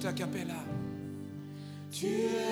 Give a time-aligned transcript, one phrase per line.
[0.00, 0.54] chanter à Capella.
[1.90, 2.49] Tu es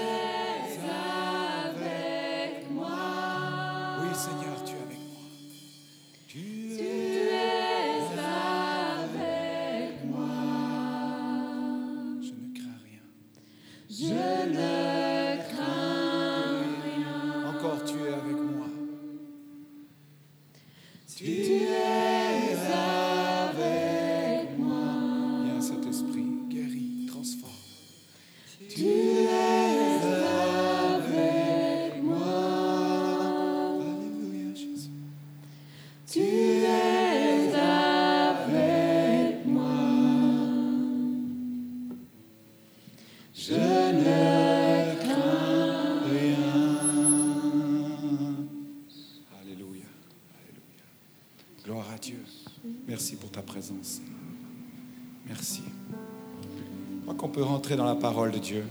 [57.76, 58.64] dans la parole de Dieu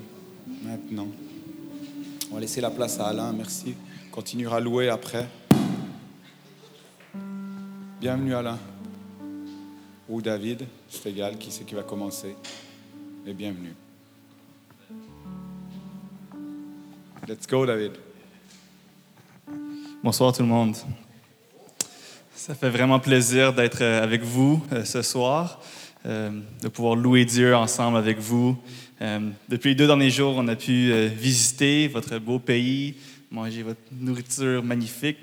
[0.63, 1.07] maintenant.
[2.31, 3.31] On va laisser la place à Alain.
[3.31, 3.75] Merci.
[4.07, 5.27] On continuera à louer après.
[7.99, 8.57] Bienvenue Alain.
[10.09, 12.35] Ou David, c'est égal, qui c'est qui va commencer?
[13.25, 13.75] Mais bienvenue.
[17.27, 17.93] Let's go David.
[20.03, 20.75] Bonsoir tout le monde.
[22.33, 25.59] Ça fait vraiment plaisir d'être euh, avec vous euh, ce soir,
[26.05, 26.29] euh,
[26.61, 28.57] de pouvoir louer Dieu ensemble avec vous.
[29.01, 32.95] Euh, depuis les deux derniers jours, on a pu euh, visiter votre beau pays,
[33.29, 35.17] manger votre nourriture magnifique,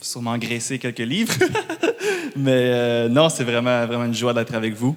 [0.00, 1.34] sûrement engraisser quelques livres.
[2.36, 4.96] Mais euh, non, c'est vraiment, vraiment une joie d'être avec vous.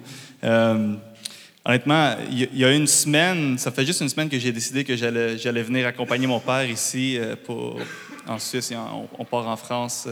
[1.64, 4.96] Honnêtement, il y- a une semaine, ça fait juste une semaine que j'ai décidé que
[4.96, 7.78] j'allais venir accompagner mon père ici pour,
[8.26, 8.70] en Suisse.
[8.70, 8.76] et
[9.18, 10.08] on, part en France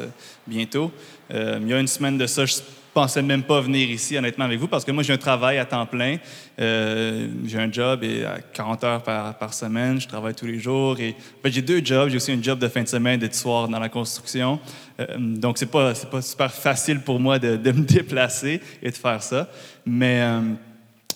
[0.46, 0.92] bientôt.
[1.30, 2.56] Il y a une semaine de ça, je
[2.96, 5.66] pensais même pas venir ici, honnêtement, avec vous, parce que moi, j'ai un travail à
[5.66, 6.16] temps plein.
[6.58, 10.00] Euh, j'ai un job et à 40 heures par, semaine.
[10.00, 10.98] Je travaille tous les jours.
[10.98, 11.14] Et,
[11.44, 12.08] en j'ai deux jobs.
[12.08, 14.58] J'ai aussi un job de fin de semaine et de soir dans la construction.
[14.98, 19.22] Euh, donc, c'est pas, pas super facile pour moi de, me déplacer et de faire
[19.22, 19.46] ça.
[19.84, 20.22] Mais...
[20.22, 20.40] euh,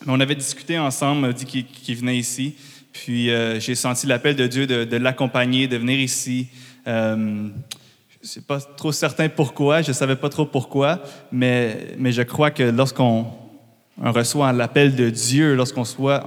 [0.06, 2.56] on avait discuté ensemble, dit qu'il venait ici.
[2.92, 6.48] Puis j'ai senti l'appel de Dieu de l'accompagner, de venir ici.
[8.22, 11.00] Suis pas trop certain pourquoi, je savais pas trop pourquoi,
[11.32, 13.26] mais, mais je crois que lorsqu'on
[14.02, 16.24] on reçoit l'appel de Dieu, lorsqu'on soit,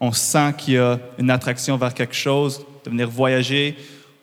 [0.00, 3.76] on, sent qu'il y a une attraction vers quelque chose, de venir voyager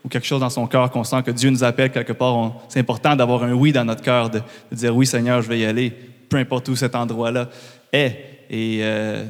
[0.04, 2.54] ou quelque chose dans son cœur, qu'on sent que Dieu nous appelle quelque part.
[2.70, 5.66] C'est important d'avoir un oui dans notre cœur, de, dire oui Seigneur, je vais y
[5.66, 5.92] aller,
[6.30, 7.50] peu importe où cet endroit-là
[7.92, 8.16] est.
[8.52, 9.26] Euh,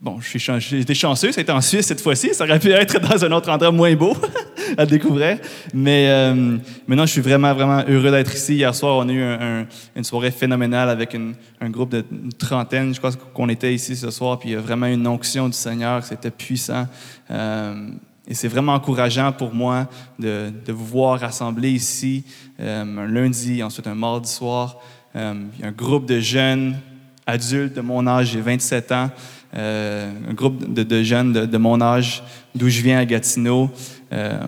[0.00, 2.34] bon, j'ai été chanceux, c'était en Suisse cette fois-ci.
[2.34, 4.16] Ça aurait pu être dans un autre endroit moins beau
[4.78, 5.38] à découvrir.
[5.74, 8.54] Mais euh, maintenant, je suis vraiment, vraiment heureux d'être ici.
[8.56, 9.66] Hier soir, on a eu un- un-
[9.96, 12.04] une soirée phénoménale avec un groupe de
[12.38, 12.94] trentaine.
[12.94, 14.38] Je crois qu'on était ici ce soir.
[14.38, 16.04] Puis il y a vraiment une onction du Seigneur.
[16.04, 16.86] C'était puissant.
[17.30, 17.88] Euh,
[18.30, 19.88] et c'est vraiment encourageant pour moi
[20.18, 22.24] de, vous voir rassembler ici
[22.60, 24.76] euh, un lundi, ensuite un mardi soir.
[25.16, 26.76] Euh, il y a un groupe de jeunes
[27.26, 29.10] adultes de mon âge, j'ai 27 ans,
[29.56, 32.22] euh, un groupe de, jeunes de, mon âge,
[32.54, 33.70] d'où je viens à Gatineau,
[34.12, 34.38] euh,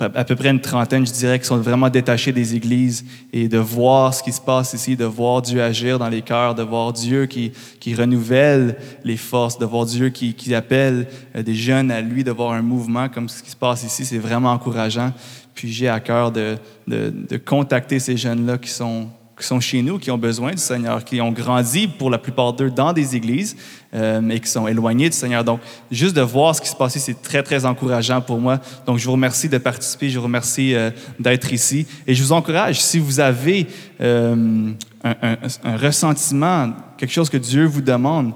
[0.00, 3.58] à peu près une trentaine, je dirais, qui sont vraiment détachés des églises et de
[3.58, 6.92] voir ce qui se passe ici, de voir Dieu agir dans les cœurs, de voir
[6.92, 11.06] Dieu qui, qui renouvelle les forces, de voir Dieu qui, qui appelle
[11.36, 14.04] euh, des jeunes à lui, de voir un mouvement comme ce qui se passe ici,
[14.04, 15.12] c'est vraiment encourageant.
[15.54, 16.56] Puis j'ai à cœur de,
[16.88, 19.08] de, de contacter ces jeunes-là qui sont
[19.38, 22.54] qui sont chez nous, qui ont besoin du Seigneur, qui ont grandi pour la plupart
[22.54, 23.54] d'eux dans des églises,
[23.92, 25.44] euh, mais qui sont éloignés du Seigneur.
[25.44, 25.60] Donc,
[25.90, 28.58] juste de voir ce qui se passe ici, c'est très, très encourageant pour moi.
[28.86, 31.86] Donc, je vous remercie de participer, je vous remercie euh, d'être ici.
[32.06, 33.66] Et je vous encourage, si vous avez
[34.00, 34.70] euh,
[35.04, 38.32] un, ressentiment, quelque chose que Dieu vous demande,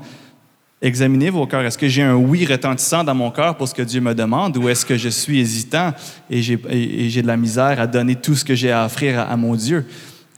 [0.82, 1.60] Examinez vos cœurs.
[1.60, 4.56] Est-ce que j'ai un oui retentissant dans mon cœur pour ce que Dieu me demande
[4.56, 5.92] ou est-ce que je suis hésitant
[6.30, 9.20] et j'ai, et- et de la misère à donner tout ce que j'ai à offrir
[9.20, 9.84] à mon Dieu?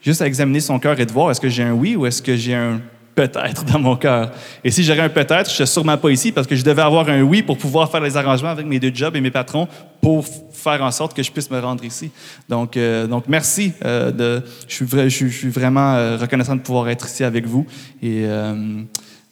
[0.03, 2.21] Juste à examiner son cœur et de voir est-ce que j'ai un oui ou est-ce
[2.21, 2.81] que j'ai un
[3.15, 4.33] peut-être dans mon cœur?
[4.65, 6.83] Et si j'aurais un peut-être, je ne serais sûrement pas ici parce que je devais
[6.83, 9.69] avoir un oui pour pouvoir faire les arrangements avec mes deux jobs et mes patrons
[10.01, 12.11] pour faire en sorte que je puisse me rendre ici.
[12.49, 13.75] Donc, euh, donc merci.
[13.85, 17.65] euh, de, je, suis vraiment euh, reconnaissant de pouvoir être ici avec vous.
[18.03, 18.83] Et euh,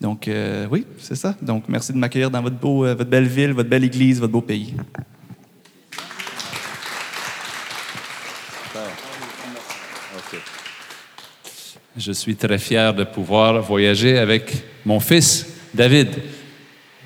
[0.01, 1.35] donc, euh, oui, c'est ça.
[1.43, 4.41] Donc, merci de m'accueillir dans votre, beau, votre belle ville, votre belle église, votre beau
[4.41, 4.75] pays.
[11.97, 14.53] Je suis très fier de pouvoir voyager avec
[14.85, 16.09] mon fils, David.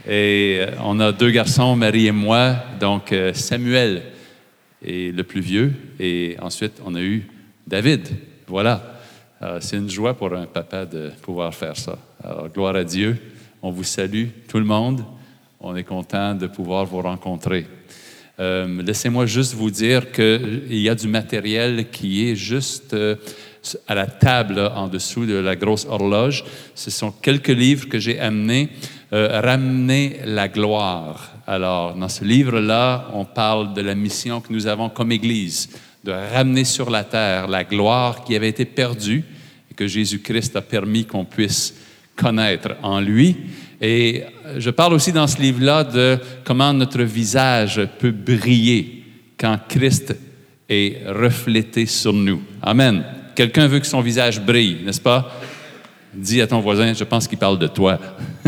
[0.07, 4.03] Et euh, on a deux garçons, Marie et moi, donc euh, Samuel
[4.87, 7.27] est le plus vieux, et ensuite on a eu
[7.67, 8.09] David.
[8.47, 9.01] Voilà.
[9.41, 11.99] Euh, C'est une joie pour un papa de pouvoir faire ça.
[12.23, 13.17] Alors, gloire à Dieu.
[13.63, 15.03] On vous salue, tout le monde.
[15.61, 17.67] On est content de pouvoir vous rencontrer.
[18.39, 22.95] Laissez-moi juste vous dire qu'il y a du matériel qui est juste
[23.87, 26.45] à la table en dessous de la grosse horloge.
[26.75, 28.69] Ce sont quelques livres que j'ai amenés.
[29.13, 31.31] Euh, Ramener la gloire.
[31.47, 35.69] Alors, dans ce livre-là, on parle de la mission que nous avons comme Église,
[36.03, 39.23] de ramener sur la terre la gloire qui avait été perdue
[39.71, 41.75] et que Jésus-Christ a permis qu'on puisse
[42.17, 43.37] connaître en lui.
[43.81, 44.25] Et
[44.57, 49.05] je parle aussi dans ce livre-là de comment notre visage peut briller
[49.39, 50.17] quand Christ
[50.69, 52.43] est reflété sur nous.
[52.63, 53.05] Amen.
[53.35, 55.31] Quelqu'un veut que son visage brille, n'est-ce pas?
[56.13, 57.99] Dis à ton voisin, je pense qu'il parle de toi.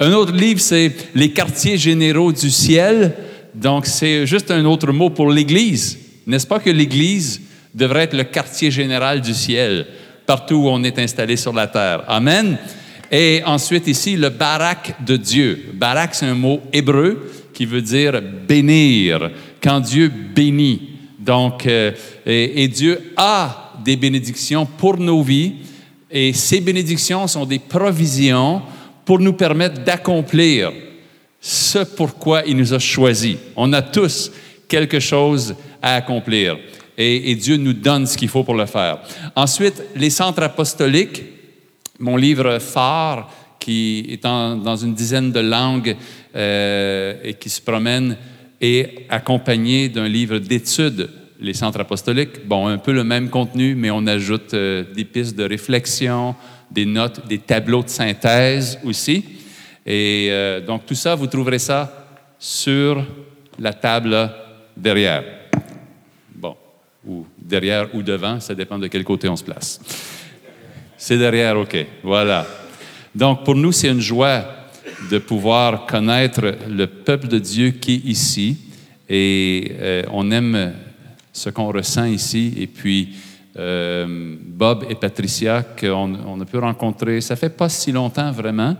[0.00, 3.14] un autre livre, c'est Les quartiers généraux du ciel.
[3.54, 5.98] Donc, c'est juste un autre mot pour l'Église.
[6.26, 7.40] N'est-ce pas que l'Église
[7.74, 9.86] devrait être le quartier général du ciel,
[10.26, 12.04] partout où on est installé sur la terre?
[12.06, 12.58] Amen.
[13.10, 15.70] Et ensuite, ici, le barak de Dieu.
[15.74, 19.30] Barak, c'est un mot hébreu qui veut dire bénir.
[19.62, 20.89] Quand Dieu bénit.
[21.20, 21.92] Donc, euh,
[22.24, 25.54] et, Dieu a des bénédictions pour nos vies.
[26.10, 28.62] Et ces bénédictions sont des provisions
[29.04, 30.72] pour nous permettre d'accomplir
[31.40, 33.36] ce pourquoi il nous a choisis.
[33.54, 34.32] On a tous
[34.66, 36.56] quelque chose à accomplir
[37.02, 38.98] et, Dieu nous donne ce qu'il faut pour le faire.
[39.34, 41.22] Ensuite, les centres apostoliques,
[41.98, 45.96] mon livre phare qui est dans une dizaine de langues
[46.34, 48.16] euh, et qui se promène
[48.60, 51.08] est accompagné d'un livre d'études,
[51.40, 52.46] les centres apostoliques.
[52.46, 56.34] Bon, un peu le même contenu, mais on ajoute euh, des pistes de réflexion,
[56.70, 59.24] des notes, des tableaux de synthèse aussi.
[59.86, 62.08] Et euh, donc tout ça, vous trouverez ça
[62.38, 63.04] sur
[63.58, 64.30] la table
[64.76, 65.24] derrière.
[66.34, 66.56] Bon,
[67.06, 69.80] ou derrière ou devant, ça dépend de quel côté on se place.
[70.96, 71.86] C'est derrière, OK.
[72.02, 72.46] Voilà.
[73.14, 74.44] Donc, pour nous, c'est une joie
[75.08, 78.58] de pouvoir connaître le peuple de Dieu qui est ici.
[79.08, 80.72] Et euh, on aime
[81.32, 82.54] ce qu'on ressent ici.
[82.58, 83.16] Et puis,
[83.56, 88.76] euh, Bob et Patricia, qu'on on a pu rencontrer, ça fait pas si longtemps vraiment,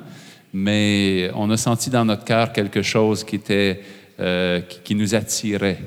[0.52, 3.80] mais on a senti dans notre cœur quelque chose qui, était,
[4.20, 5.78] euh, qui, nous attirait.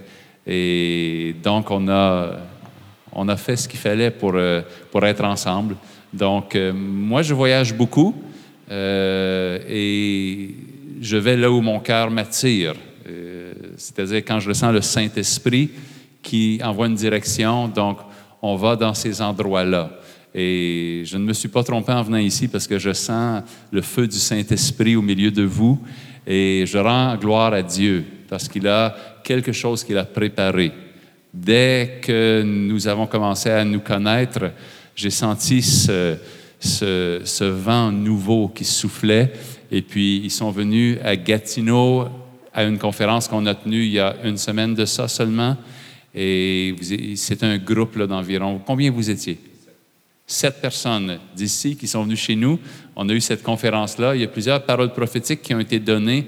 [0.46, 2.32] Et donc, on a,
[3.14, 4.36] on a fait ce qu'il fallait pour,
[4.92, 5.78] pour être ensemble.
[6.12, 8.14] Donc, moi, je voyage beaucoup
[8.70, 10.56] et
[11.04, 12.74] je vais là où mon cœur m'attire.
[13.08, 15.70] Euh, C'est-à-dire quand je ressens le Saint-Esprit
[16.22, 18.00] qui envoie une direction, donc
[18.42, 19.92] on va dans ces endroits-là.
[20.34, 23.82] Et je ne me suis pas trompé en venant ici parce que je sens le
[23.82, 25.80] feu du Saint-Esprit au milieu de vous
[26.26, 30.72] et je rends gloire à Dieu parce qu'il a quelque chose qu'il a préparé.
[31.34, 34.52] Dès que nous avons commencé à nous connaître,
[34.96, 36.16] j'ai senti ce,
[36.64, 39.32] ce, vent nouveau qui soufflait.
[39.72, 42.08] Et puis, ils sont venus à Gatineau
[42.54, 45.58] à une conférence qu'on a tenue il y a une semaine de ça seulement.
[46.14, 46.76] Et
[47.16, 48.62] c'est un groupe d'environ.
[48.66, 49.40] Combien vous étiez?
[50.26, 52.60] Sept personnes d'ici qui sont venues chez nous.
[52.96, 54.16] On a eu cette conférence-là.
[54.16, 56.28] Il y a plusieurs paroles prophétiques qui ont été données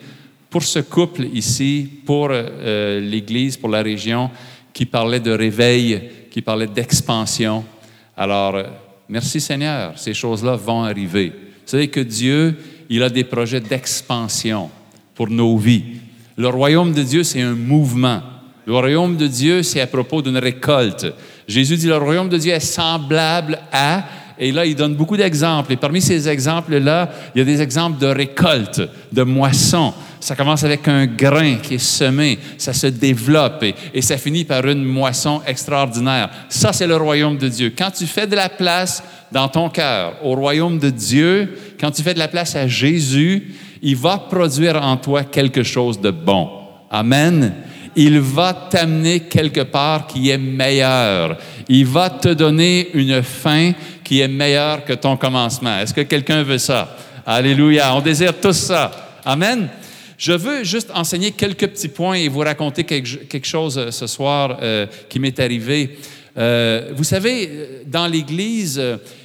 [0.50, 4.32] pour ce couple ici, pour euh, l'Église, pour la région,
[4.74, 7.64] qui parlait de réveil, qui parlait d'expansion.
[8.18, 8.56] Alors,
[9.10, 11.30] merci Seigneur, ces choses-là vont arriver.
[11.30, 12.56] Vous savez que Dieu,
[12.90, 14.70] il a des projets d'expansion
[15.14, 15.84] pour nos vies.
[16.38, 18.22] Le royaume de Dieu, c'est un mouvement.
[18.66, 21.08] Le royaume de Dieu, c'est à propos d'une récolte.
[21.48, 24.04] Jésus dit, le royaume de Dieu est semblable à,
[24.38, 25.72] et là, il donne beaucoup d'exemples.
[25.74, 28.82] Et parmi ces exemples-là, il y a des exemples de récolte,
[29.12, 29.94] de moisson.
[30.26, 33.64] Ça commence avec un grain qui est semé, ça se développe
[33.94, 36.32] et, ça finit par une moisson extraordinaire.
[36.50, 37.72] Ça, c'est le royaume de Dieu.
[37.78, 42.02] Quand tu fais de la place dans ton cœur au royaume de Dieu, quand tu
[42.02, 43.54] fais de la place à Jésus,
[43.84, 46.50] il va produire en toi quelque chose de bon.
[46.90, 47.54] Amen.
[47.96, 51.38] Il va t'amener quelque part qui est meilleur.
[51.70, 55.78] Il va te donner une fin qui est meilleure que ton commencement.
[55.78, 56.98] Est-ce que quelqu'un veut ça?
[57.28, 57.94] Alléluia.
[57.96, 58.90] On désire tous ça.
[59.24, 59.70] Amen.
[60.18, 64.60] Je veux juste enseigner quelques petits points et vous raconter quelque, chose euh, ce soir
[64.62, 65.98] euh, qui m'est arrivé.
[66.38, 68.82] Euh, vous savez, dans l'Église,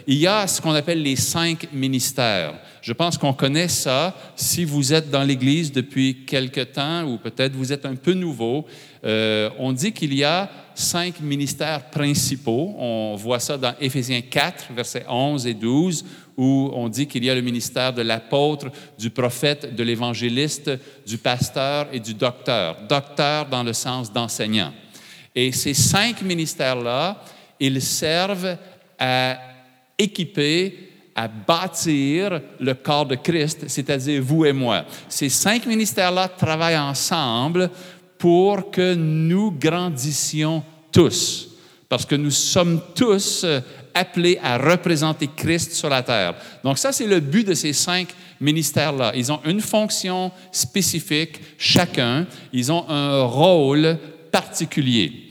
[0.07, 2.55] il y a ce qu'on appelle les cinq ministères.
[2.83, 4.17] Je pense qu'on connaît ça.
[4.37, 8.65] Si vous êtes dans l'Église depuis quelque temps ou peut-être vous êtes un peu nouveau,
[9.03, 12.75] on dit qu'il y a cinq ministères principaux.
[12.79, 16.05] On voit ça dans Éphésiens 4, versets 11 et 12,
[16.37, 18.69] où on dit qu'il y a le ministère de l'apôtre,
[18.99, 20.71] du prophète, de l'évangéliste,
[21.07, 22.77] du pasteur et du docteur.
[22.89, 24.73] Docteur dans le sens d'enseignant.
[25.35, 27.23] Et ces cinq ministères-là,
[27.59, 28.57] ils servent
[28.99, 29.39] à
[29.99, 34.85] équiper, à bâtir le corps de Christ, c'est-à-dire vous et moi.
[35.09, 37.71] Ces cinq ministères-là travaillent ensemble
[38.19, 41.49] pour que nous grandissions tous,
[41.89, 43.45] parce que nous sommes tous
[43.95, 46.35] appelés à représenter Christ sur la terre.
[46.65, 48.09] Donc ça, c'est le but de ces cinq
[48.41, 49.13] ministères-là.
[49.15, 52.27] Ils ont une fonction spécifique, chacun.
[52.53, 53.99] Ils ont un rôle
[54.33, 55.29] particulier.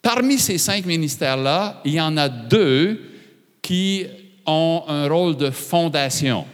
[0.00, 3.00] Parmi ces cinq ministères-là, il y en a deux
[3.60, 4.06] qui
[4.46, 6.46] ont un rôle de fondation.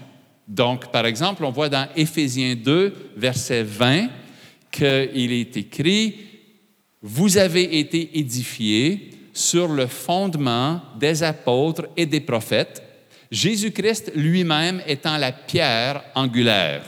[0.48, 4.08] Donc, par exemple, on voit dans Éphésiens 2, verset 20,
[4.70, 6.16] qu'il est écrit,
[7.00, 12.82] Vous avez été édifiés sur le fondement des apôtres et des prophètes,
[13.30, 16.82] Jésus-Christ lui-même étant la pierre angulaire.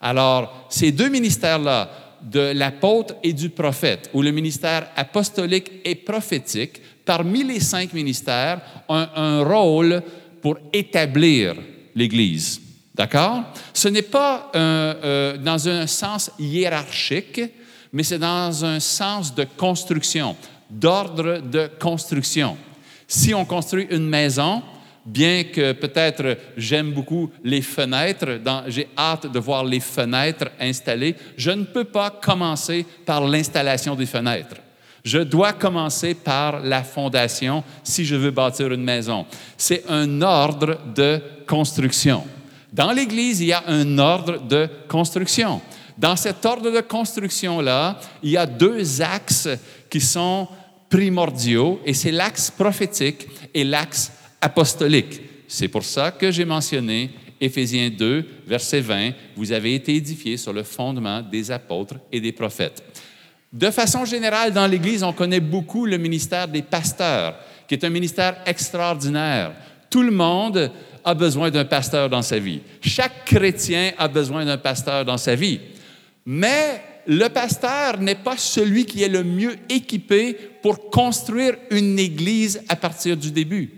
[0.00, 1.90] Alors, ces deux ministères-là,
[2.20, 8.60] de l'apôtre et du prophète, ou le ministère apostolique et prophétique, parmi les cinq ministères,
[8.88, 10.02] ont un rôle
[10.42, 11.54] pour établir
[11.94, 12.60] l'Église.
[12.94, 13.44] D'accord?
[13.72, 17.40] Ce n'est pas euh, dans un sens hiérarchique,
[17.92, 20.36] mais c'est dans un sens de construction,
[20.70, 22.56] d'ordre de construction.
[23.06, 24.62] Si on construit une maison,
[25.04, 31.50] bien que peut-être j'aime beaucoup les fenêtres, j'ai hâte de voir les fenêtres installées, je
[31.50, 34.56] ne peux pas commencer par l'installation des fenêtres.
[35.04, 39.24] Je dois commencer par la fondation si je veux bâtir une maison.
[39.56, 42.24] C'est un ordre de construction.
[42.70, 45.62] Dans l'Église, il y a un ordre de construction.
[45.96, 49.48] Dans cet ordre de construction-là, il y a deux axes
[49.88, 50.46] qui sont
[50.88, 55.20] primordiaux, et c'est l'axe prophétique et l'axe apostolique.
[55.46, 60.52] C'est pour ça que j'ai mentionné Éphésiens 2, verset 20, Vous avez été édifiés sur
[60.52, 62.82] le fondement des apôtres et des prophètes.
[63.52, 67.90] De façon générale, dans l'Église, on connaît beaucoup le ministère des pasteurs, qui est un
[67.90, 69.52] ministère extraordinaire.
[69.88, 70.70] Tout le monde
[71.04, 72.60] a besoin d'un pasteur dans sa vie.
[72.82, 75.60] Chaque chrétien a besoin d'un pasteur dans sa vie.
[76.26, 82.62] Mais le pasteur n'est pas celui qui est le mieux équipé pour construire une Église
[82.68, 83.70] à partir du début.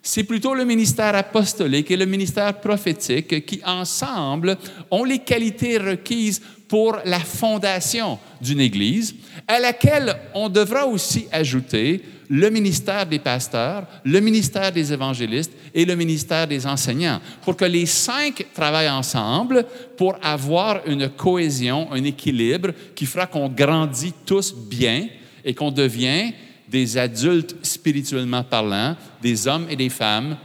[0.00, 4.56] C'est plutôt le ministère apostolique et le ministère prophétique qui, ensemble,
[4.92, 9.14] ont les qualités requises pour la fondation d'une Église,
[9.46, 15.84] à laquelle on devra aussi ajouter le ministère des pasteurs, le ministère des évangélistes et
[15.84, 19.64] le ministère des enseignants, pour que les cinq travaillent ensemble
[19.96, 25.06] pour avoir une cohésion, un équilibre qui fera qu'on grandit tous bien
[25.44, 26.32] et qu'on devient
[26.68, 30.36] des adultes spirituellement parlant, des hommes et des femmes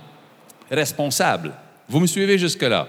[0.69, 1.51] responsables.
[1.89, 2.87] Vous me suivez jusque-là?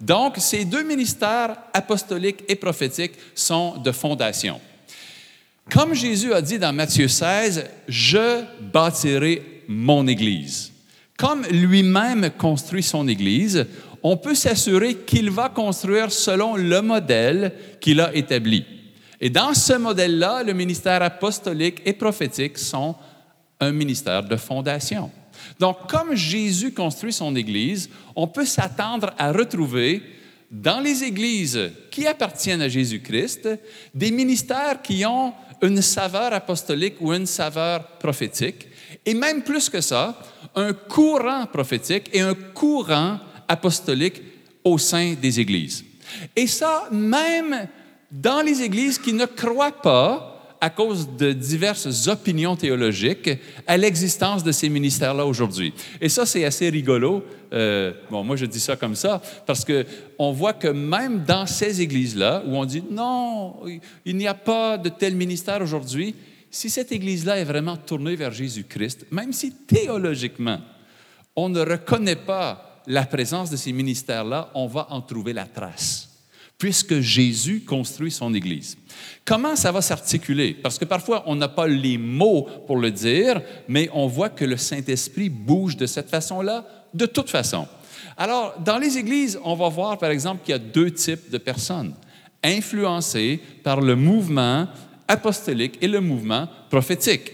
[0.00, 4.60] Donc, ces deux ministères apostoliques et prophétiques sont de fondation.
[5.70, 10.72] Comme Jésus a dit dans Matthieu 16, je bâtirai mon Église.
[11.18, 13.66] Comme lui-même construit son Église,
[14.02, 18.64] on peut s'assurer qu'il va construire selon le modèle qu'il a établi.
[19.20, 22.94] Et dans ce modèle-là, le ministère apostolique et prophétique sont
[23.60, 25.10] un ministère de fondation.
[25.58, 30.02] Donc, comme Jésus construit son Église, on peut s'attendre à retrouver
[30.50, 33.48] dans les églises qui appartiennent à Jésus-Christ
[33.94, 38.68] des ministères qui ont une saveur apostolique ou une saveur prophétique,
[39.04, 40.18] et même plus que ça,
[40.54, 44.22] un courant prophétique et un courant apostolique
[44.64, 45.84] au sein des églises.
[46.34, 47.68] Et ça, même
[48.10, 50.27] dans les églises qui ne croient pas,
[50.60, 53.30] à cause de diverses opinions théologiques,
[53.66, 55.72] à l'existence de ces ministères-là aujourd'hui.
[56.00, 57.24] Et ça, c'est assez rigolo.
[57.52, 61.80] Euh, bon, moi, je dis ça comme ça, parce qu'on voit que même dans ces
[61.80, 63.56] églises-là, où on dit non,
[64.04, 66.14] il n'y a pas de tel ministère aujourd'hui,
[66.50, 70.60] si cette église-là est vraiment tournée vers Jésus-Christ, même si théologiquement,
[71.36, 76.07] on ne reconnaît pas la présence de ces ministères-là, on va en trouver la trace
[76.58, 78.76] puisque Jésus construit son Église.
[79.24, 80.54] Comment ça va s'articuler?
[80.54, 84.44] Parce que parfois, on n'a pas les mots pour le dire, mais on voit que
[84.44, 87.68] le Saint-Esprit bouge de cette façon-là, de toute façon.
[88.16, 91.38] Alors, dans les églises, on va voir, par exemple, qu'il y a deux types de
[91.38, 91.94] personnes,
[92.42, 94.66] influencées par le mouvement
[95.06, 97.32] apostolique et le mouvement prophétique.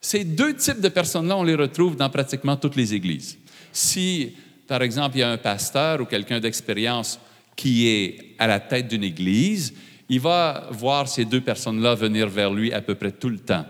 [0.00, 3.38] Ces deux types de personnes-là, on les retrouve dans pratiquement toutes les églises.
[3.72, 4.34] Si,
[4.66, 7.20] par exemple, il y a un pasteur ou quelqu'un d'expérience
[7.56, 9.74] qui est à la tête d'une église,
[10.08, 13.64] il va voir ces deux personnes-là venir vers lui à peu près tout le temps.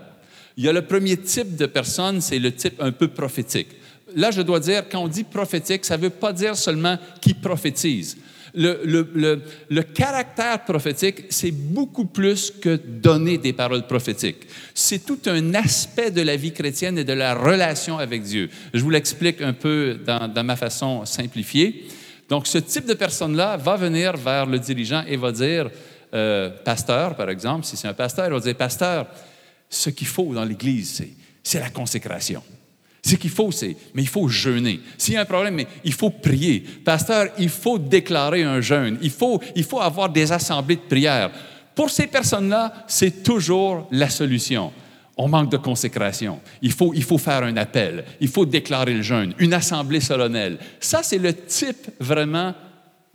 [0.57, 3.69] Il y a le premier type de personne, c'est le type un peu prophétique.
[4.15, 7.33] là, je dois dire, quand on dit prophétique, ça ne veut pas dire seulement qui
[7.33, 8.17] prophétise.
[8.55, 14.45] Le, le, le, le, caractère prophétique, c'est beaucoup plus que donner des paroles prophétiques.
[14.75, 18.51] C'est tout un aspect de la vie chrétienne et de la relation avec Dieu.
[18.75, 21.87] Je vous l'explique un peu dans, dans, ma façon simplifiée.
[22.29, 25.69] Donc, ce type de personne-là va venir vers le dirigeant et va dire,
[26.13, 29.07] euh, pasteur, par exemple, si c'est un pasteur, il va dire, pasteur,
[29.69, 31.03] ce qu'il faut dans l'Église,
[31.43, 32.41] c'est la consécration.
[33.05, 34.79] Ce qu'il faut, c'est, mais il faut jeûner.
[34.97, 36.61] S'il y a un problème, mais il faut prier.
[36.61, 38.97] Pasteur, il faut déclarer un jeûne.
[39.01, 41.31] Il faut, il faut avoir des assemblées de prière.
[41.75, 44.71] Pour ces personnes-là, c'est toujours la solution.
[45.15, 46.39] On manque de consécration.
[46.61, 48.03] Il faut, il faut faire un appel.
[48.19, 50.57] Il faut déclarer le jeûne, une assemblée solennelle.
[50.79, 52.53] Ça, c'est le type vraiment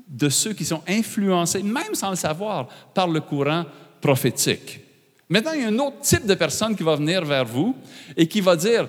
[0.07, 3.65] de ceux qui sont influencés, même sans le savoir, par le courant
[4.01, 4.81] prophétique.
[5.29, 7.77] Maintenant, il y a un autre type de personne qui va venir vers vous
[8.17, 8.89] et qui va dire,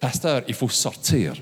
[0.00, 1.34] Pasteur, il faut sortir,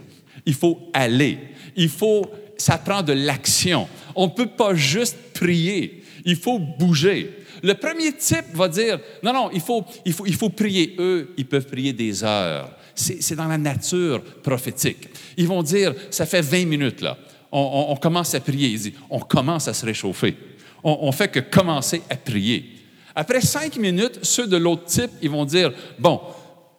[0.44, 1.38] il faut aller,
[1.74, 3.88] il faut, ça prend de l'action.
[4.14, 7.43] On ne peut pas juste prier, il faut bouger.
[7.64, 10.94] Le premier type va dire, non, non, il faut, il faut, il faut prier.
[10.98, 12.70] Eux, ils peuvent prier des heures.
[12.94, 15.08] C'est dans la nature prophétique.
[15.38, 17.16] Ils vont dire, ça fait 20 minutes là,
[17.50, 18.68] on, commence à prier.
[18.68, 20.36] Ils disent, on commence à se réchauffer.
[20.82, 22.70] On, on fait que commencer à prier.
[23.14, 26.20] Après cinq minutes, ceux de l'autre type, ils vont dire, bon,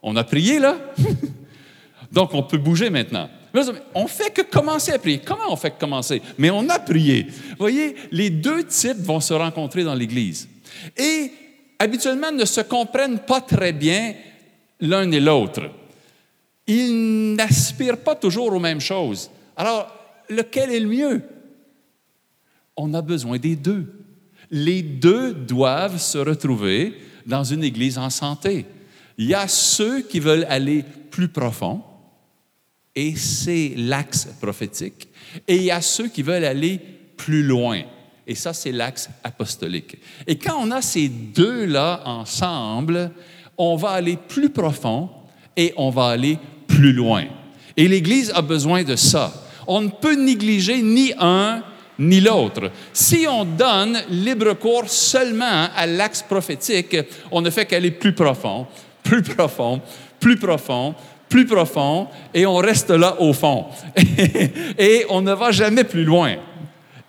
[0.04, 0.78] on a prié là,
[2.12, 3.28] donc on peut bouger maintenant.
[3.96, 5.20] On fait que commencer à prier.
[5.26, 6.22] Comment on fait que commencer?
[6.38, 7.24] Mais on a prié.
[7.24, 10.50] Vous voyez, les deux types vont se rencontrer dans l'Église.
[10.98, 11.32] Et
[11.80, 14.14] habituellement ne se comprennent pas très bien
[14.80, 15.70] l'un et l'autre.
[16.68, 19.30] Ils n'aspirent pas toujours aux mêmes choses.
[19.56, 19.92] Alors,
[20.30, 21.22] lequel est le mieux?
[22.76, 23.86] On a besoin des deux.
[24.52, 28.66] Les deux doivent se retrouver dans une Église en santé.
[29.18, 31.82] Il y a ceux qui veulent aller plus profond,
[32.96, 35.08] et c'est l'axe prophétique.
[35.48, 36.80] Et il y a ceux qui veulent aller
[37.18, 37.84] plus loin.
[38.28, 39.98] Et ça, c'est l'axe apostolique.
[40.26, 43.12] Et quand on a ces deux-là ensemble,
[43.58, 45.10] on va aller plus profond
[45.56, 47.26] et on va aller plus loin.
[47.78, 49.32] Et l'Église a besoin de ça.
[49.68, 51.64] On ne peut négliger ni un
[51.98, 52.72] ni l'autre.
[52.92, 56.98] Si on donne libre cours seulement à l'axe prophétique,
[57.32, 58.68] on ne fait qu'aller plus profond,
[59.04, 59.82] plus profond,
[60.20, 60.94] plus profond,
[61.30, 63.66] plus profond, et on reste là au fond.
[64.78, 66.36] et on ne va jamais plus loin.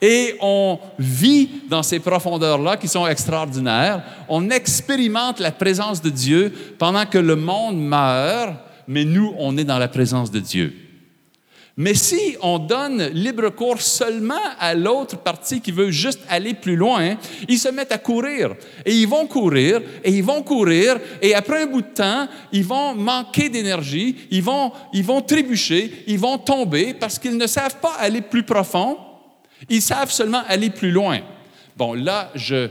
[0.03, 4.03] Et on vit dans ces profondeurs-là qui sont extraordinaires.
[4.29, 8.55] On expérimente la présence de Dieu pendant que le monde meurt,
[8.87, 10.75] mais nous, on est dans la présence de Dieu.
[11.79, 16.75] Mais si on donne libre cours seulement à l'autre partie qui veut juste aller plus
[16.75, 17.17] loin,
[17.49, 18.55] ils se mettent à courir.
[18.87, 22.65] Et ils vont courir, et ils vont courir, et après un bout de temps, ils
[22.65, 27.79] vont manquer d'énergie, ils vont, ils vont trébucher, ils vont tomber parce qu'ils ne savent
[27.79, 28.97] pas aller plus profond,
[29.69, 31.21] ils savent seulement aller plus loin.
[31.77, 32.69] Bon, là, je,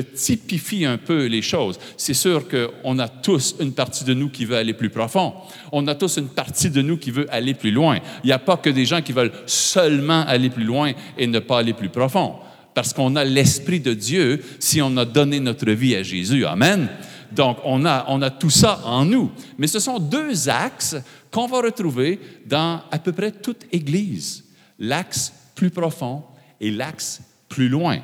[0.00, 1.78] typifie un peu les choses.
[1.96, 5.34] C'est sûr qu'on a tous une partie de nous qui veut aller plus profond.
[5.72, 7.98] On a tous une partie de nous qui veut aller plus loin.
[8.24, 11.38] Il n'y a pas que des gens qui veulent seulement aller plus loin et ne
[11.38, 12.34] pas aller plus profond.
[12.74, 16.44] Parce qu'on a l'Esprit de Dieu si on a donné notre vie à Jésus.
[16.46, 16.88] Amen.
[17.30, 19.30] Donc, on a, on a tout ça en nous.
[19.58, 20.96] Mais ce sont deux axes
[21.30, 24.47] qu'on va retrouver dans à peu près toute Église.
[24.78, 26.22] L'axe plus profond
[26.60, 28.00] et l'axe plus loin.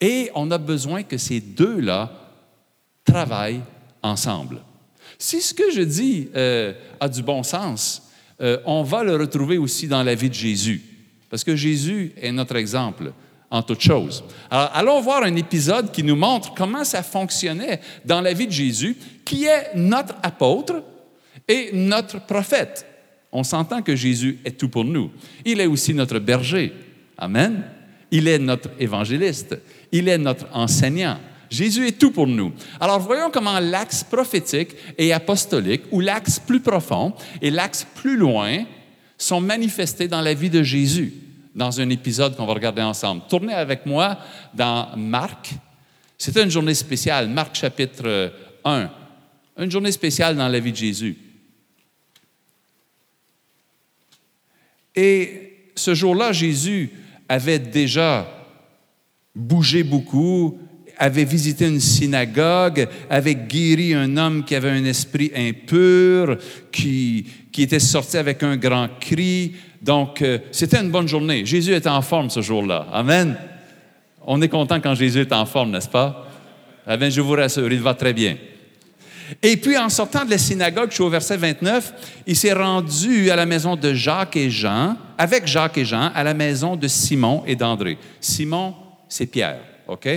[0.00, 2.12] Et on a besoin que ces deux-là
[3.04, 3.62] travaillent
[4.02, 4.60] ensemble.
[5.18, 8.02] Si ce que je dis euh, a du bon sens,
[8.40, 10.82] euh, on va le retrouver aussi dans la vie de Jésus,
[11.28, 13.12] parce que Jésus est notre exemple
[13.50, 14.22] en toute chose.
[14.50, 18.52] Alors, allons voir un épisode qui nous montre comment ça fonctionnait dans la vie de
[18.52, 20.82] Jésus, qui est notre apôtre
[21.48, 22.86] et notre prophète.
[23.30, 25.10] On s'entend que Jésus est tout pour nous.
[25.44, 26.72] Il est aussi notre berger.
[27.16, 27.64] Amen.
[28.10, 29.58] Il est notre évangéliste.
[29.92, 31.18] Il est notre enseignant.
[31.50, 32.52] Jésus est tout pour nous.
[32.80, 38.64] Alors voyons comment l'axe prophétique et apostolique, ou l'axe plus profond et l'axe plus loin,
[39.16, 41.12] sont manifestés dans la vie de Jésus,
[41.54, 43.22] dans un épisode qu'on va regarder ensemble.
[43.28, 44.18] Tournez avec moi
[44.54, 45.54] dans Marc.
[46.16, 48.32] C'était une journée spéciale, Marc chapitre
[48.64, 48.90] 1.
[49.58, 51.16] Une journée spéciale dans la vie de Jésus.
[55.00, 56.90] Et ce jour-là, Jésus
[57.28, 58.26] avait déjà
[59.32, 60.58] bougé beaucoup,
[60.98, 66.36] avait visité une synagogue, avait guéri un homme qui avait un esprit impur,
[66.72, 69.52] qui, qui était sorti avec un grand cri.
[69.80, 71.46] Donc, euh, c'était une bonne journée.
[71.46, 72.88] Jésus était en forme ce jour-là.
[72.92, 73.36] Amen.
[74.26, 76.28] On est content quand Jésus est en forme, n'est-ce pas?
[76.84, 78.36] Amen, je vous rassure, il va très bien.
[79.42, 81.92] Et puis, en sortant de la synagogue, je suis au verset 29,
[82.26, 86.24] il s'est rendu à la maison de Jacques et Jean, avec Jacques et Jean, à
[86.24, 87.98] la maison de Simon et d'André.
[88.20, 88.74] Simon,
[89.08, 90.08] c'est Pierre, OK?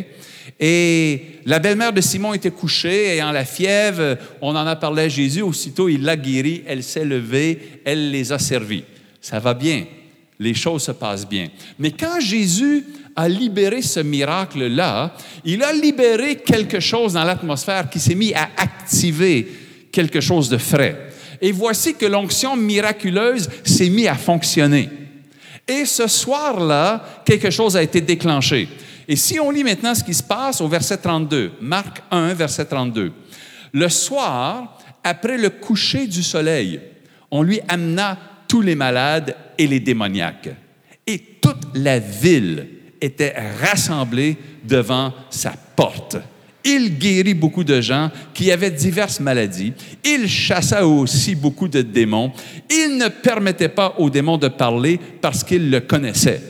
[0.60, 4.18] Et la belle-mère de Simon était couchée, ayant la fièvre.
[4.42, 5.42] On en a parlé à Jésus.
[5.42, 6.64] Aussitôt, il l'a guérie.
[6.68, 7.82] Elle s'est levée.
[7.86, 8.84] Elle les a servis.
[9.20, 9.86] Ça va bien.
[10.40, 11.50] Les choses se passent bien.
[11.80, 18.00] Mais quand Jésus a libéré ce miracle-là, il a libéré quelque chose dans l'atmosphère qui
[18.00, 19.48] s'est mis à activer
[19.92, 21.10] quelque chose de frais.
[21.42, 24.90] Et voici que l'onction miraculeuse s'est mise à fonctionner.
[25.68, 28.68] Et ce soir-là, quelque chose a été déclenché.
[29.08, 32.66] Et si on lit maintenant ce qui se passe au verset 32, Marc 1, verset
[32.66, 33.12] 32.
[33.74, 36.80] Le soir, après le coucher du soleil,
[37.32, 40.50] on lui amena tous les malades et les démoniaques.
[41.08, 42.68] Et toute la ville
[43.02, 46.18] était rassemblée devant sa porte.
[46.64, 49.74] Il guérit beaucoup de gens qui avaient diverses maladies.
[50.06, 52.32] Il chassa aussi beaucoup de démons.
[52.70, 56.42] Il ne permettait pas aux démons de parler parce qu'il le connaissait.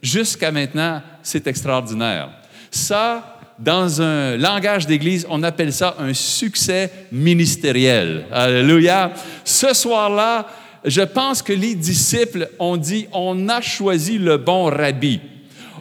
[0.00, 2.30] Jusqu'à maintenant, c'est extraordinaire.
[2.70, 8.26] Ça, dans un langage d'église, on appelle ça un succès ministériel.
[8.30, 9.12] Alléluia.
[9.44, 10.46] Ce soir-là,
[10.84, 15.20] je pense que les disciples ont dit, on a choisi le bon rabbi.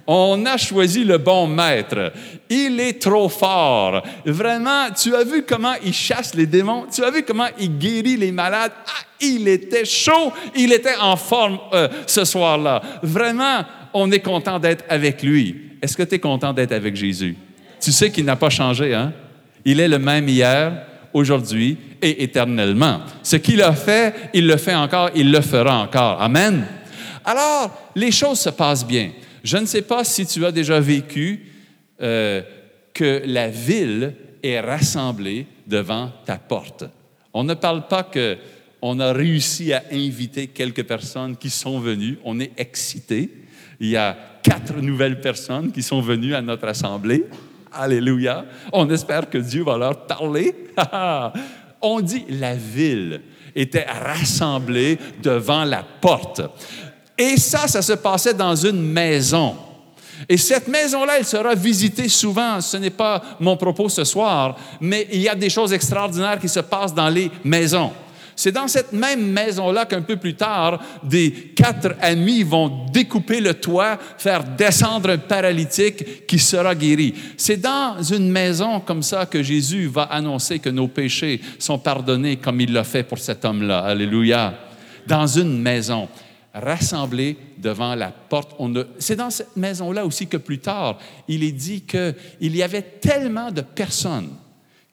[0.07, 2.13] On a choisi le bon maître.
[2.49, 4.03] Il est trop fort.
[4.25, 6.85] Vraiment, tu as vu comment il chasse les démons?
[6.93, 8.71] Tu as vu comment il guérit les malades?
[8.85, 12.81] Ah, il était chaud, il était en forme euh, ce soir-là.
[13.01, 13.63] Vraiment,
[13.93, 15.71] on est content d'être avec lui.
[15.81, 17.35] Est-ce que tu es content d'être avec Jésus?
[17.81, 19.11] Tu sais qu'il n'a pas changé, hein?
[19.63, 22.99] Il est le même hier, aujourd'hui et éternellement.
[23.23, 26.21] Ce qu'il a fait, il le fait encore, il le fera encore.
[26.21, 26.65] Amen.
[27.23, 29.11] Alors, les choses se passent bien.
[29.45, 31.45] Je ne sais pas si tu as déjà vécu
[32.01, 32.41] euh,
[32.95, 36.83] que la ville est rassemblée devant ta porte.
[37.31, 38.37] On ne parle pas que
[38.81, 42.17] on a réussi à inviter quelques personnes qui sont venues.
[42.25, 43.29] On est excité.
[43.79, 47.25] Il y a quatre nouvelles personnes qui sont venues à notre assemblée.
[47.71, 48.45] Alléluia.
[48.73, 50.55] On espère que Dieu va leur parler.
[51.83, 53.21] On dit la ville
[53.55, 56.41] était rassemblée devant la porte.
[57.17, 59.55] Et ça, ça se passait dans une maison.
[60.27, 62.61] Et cette maison-là, elle sera visitée souvent.
[62.61, 66.49] Ce n'est pas mon propos ce soir, mais il y a des choses extraordinaires qui
[66.49, 67.91] se passent dans les maisons.
[68.37, 73.53] C'est dans cette même maison-là qu'un peu plus tard, des quatre amis vont découper le
[73.53, 77.13] toit, faire descendre un paralytique qui sera guéri.
[77.37, 82.35] C'est dans une maison comme ça que Jésus va annoncer que nos péchés sont pardonnés
[82.35, 83.79] comme il l'a fait pour cet homme-là.
[83.79, 84.53] Alléluia.
[85.07, 86.09] Dans une maison
[86.55, 88.55] rassemblés devant la porte.
[88.97, 93.51] C'est dans cette maison-là aussi que plus tard, il est dit qu'il y avait tellement
[93.51, 94.29] de personnes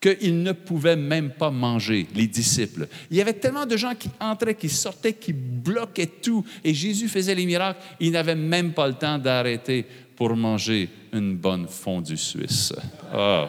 [0.01, 2.87] qu'ils ne pouvaient même pas manger, les disciples.
[3.09, 7.07] Il y avait tellement de gens qui entraient, qui sortaient, qui bloquaient tout, et Jésus
[7.07, 7.79] faisait les miracles.
[8.01, 9.85] Il n'avait même pas le temps d'arrêter
[10.17, 12.73] pour manger une bonne fondue suisse.
[13.15, 13.45] Oh.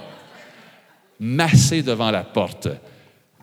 [1.18, 2.68] Massé devant la porte,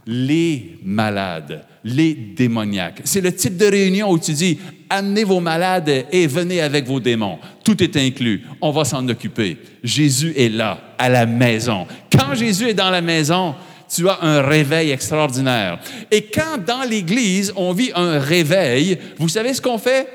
[0.06, 3.02] les malades, les démoniaques.
[3.04, 4.60] C'est le type de réunion où tu dis,
[4.90, 7.40] amenez vos malades et venez avec vos démons.
[7.64, 8.44] Tout est inclus.
[8.62, 9.58] On va s'en occuper.
[9.84, 11.88] Jésus est là, à la maison.
[12.12, 13.56] Quand Jésus est dans la maison,
[13.94, 15.80] tu as un réveil extraordinaire.
[16.10, 20.08] Et quand dans l'Église, on vit un réveil, vous savez ce qu'on fait?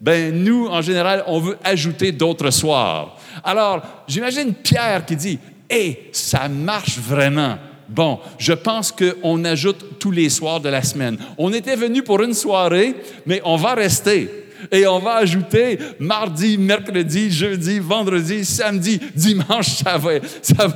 [0.00, 3.18] Ben, nous, en général, on veut ajouter d'autres soirs.
[3.44, 5.38] Alors, j'imagine Pierre qui dit,
[5.68, 7.56] Hé, ça marche vraiment.
[7.90, 11.18] Bon, je pense qu'on ajoute tous les soirs de la semaine.
[11.36, 12.94] On était venu pour une soirée,
[13.26, 14.30] mais on va rester.
[14.70, 20.14] Et on va ajouter mardi, mercredi, jeudi, vendredi, samedi, dimanche, ça va,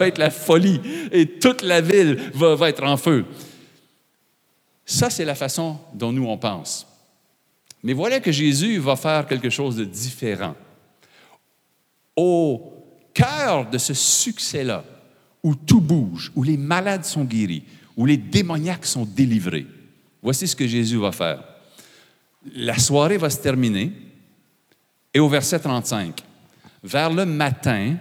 [0.07, 0.81] être la folie.
[1.12, 3.24] Et toute la ville va, va être en feu.
[4.85, 6.85] Ça, c'est la façon dont nous on pense.
[7.85, 10.57] Mais voilà que Jésus va faire quelque chose de différent.
[12.16, 12.72] Au
[13.12, 14.83] cœur de ce succès-là,
[15.45, 17.63] où tout bouge, où les malades sont guéris,
[17.97, 19.67] où les démoniaques sont délivrés.
[20.23, 21.45] Voici ce que Jésus va faire.
[22.57, 23.93] La soirée va se terminer
[25.13, 26.21] et au verset 35,
[26.83, 27.97] vers le matin,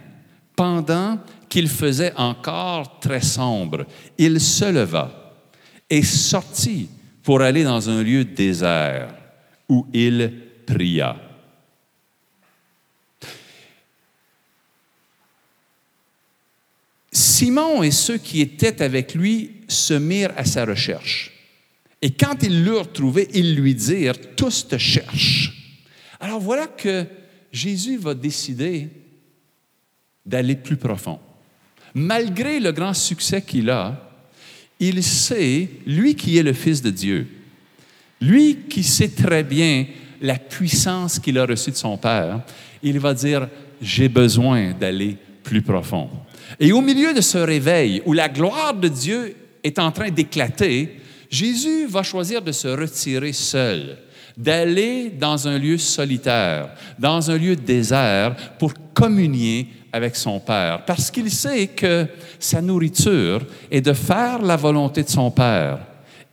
[0.56, 3.86] pendant qu'il faisait encore très sombre,
[4.18, 5.36] il se leva
[5.88, 6.88] et sortit
[7.22, 9.14] pour aller dans un lieu désert
[9.68, 10.32] où il
[10.66, 11.16] pria.
[17.14, 21.30] Simon et ceux qui étaient avec lui se mirent à sa recherche.
[22.02, 25.78] Et quand ils l'eurent trouvé, ils lui dirent, tous te cherchent.
[26.18, 27.06] Alors voilà que
[27.52, 28.88] Jésus va décider
[30.26, 31.20] d'aller plus profond.
[31.94, 34.10] Malgré le grand succès qu'il a,
[34.80, 37.28] il sait, lui qui est le Fils de Dieu,
[38.20, 39.86] lui qui sait très bien
[40.20, 42.42] la puissance qu'il a reçue de son Père,
[42.82, 43.48] il va dire,
[43.80, 46.10] j'ai besoin d'aller plus profond.
[46.60, 51.00] Et au milieu de ce réveil où la gloire de Dieu est en train d'éclater,
[51.30, 53.98] Jésus va choisir de se retirer seul,
[54.36, 61.10] d'aller dans un lieu solitaire, dans un lieu désert pour communier avec son Père, parce
[61.10, 62.06] qu'il sait que
[62.38, 65.78] sa nourriture est de faire la volonté de son Père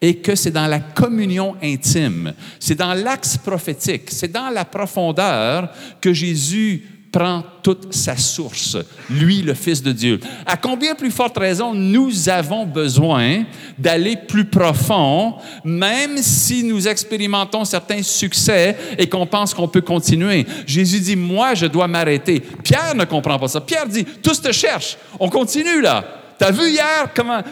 [0.01, 5.69] et que c'est dans la communion intime, c'est dans l'axe prophétique, c'est dans la profondeur
[6.01, 8.77] que Jésus prend toute sa source,
[9.09, 10.19] lui, le Fils de Dieu.
[10.45, 13.43] À combien plus forte raison nous avons besoin
[13.77, 20.45] d'aller plus profond, même si nous expérimentons certains succès et qu'on pense qu'on peut continuer.
[20.65, 22.41] Jésus dit, moi, je dois m'arrêter.
[22.63, 23.61] Pierre ne comprend pas ça.
[23.61, 24.97] Pierre dit, tous te cherchent.
[25.19, 26.20] On continue là.
[26.41, 27.43] Tu as vu hier comment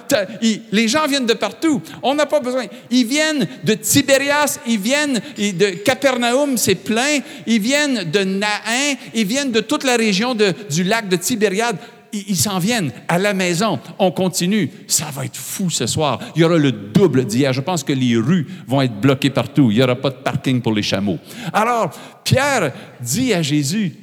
[0.71, 1.79] les gens viennent de partout.
[2.01, 2.65] On n'a pas besoin.
[2.89, 7.19] Ils viennent de Tibérias, ils viennent de Capernaum, c'est plein.
[7.45, 11.77] Ils viennent de Nain, ils viennent de toute la région du lac de Tibériade.
[12.11, 13.79] Ils s'en viennent à la maison.
[13.99, 14.71] On continue.
[14.87, 16.17] Ça va être fou ce soir.
[16.35, 17.53] Il y aura le double d'hier.
[17.53, 19.69] Je pense que les rues vont être bloquées partout.
[19.69, 21.19] Il n'y aura pas de parking pour les chameaux.
[21.53, 21.91] Alors,
[22.23, 23.93] Pierre dit à Jésus,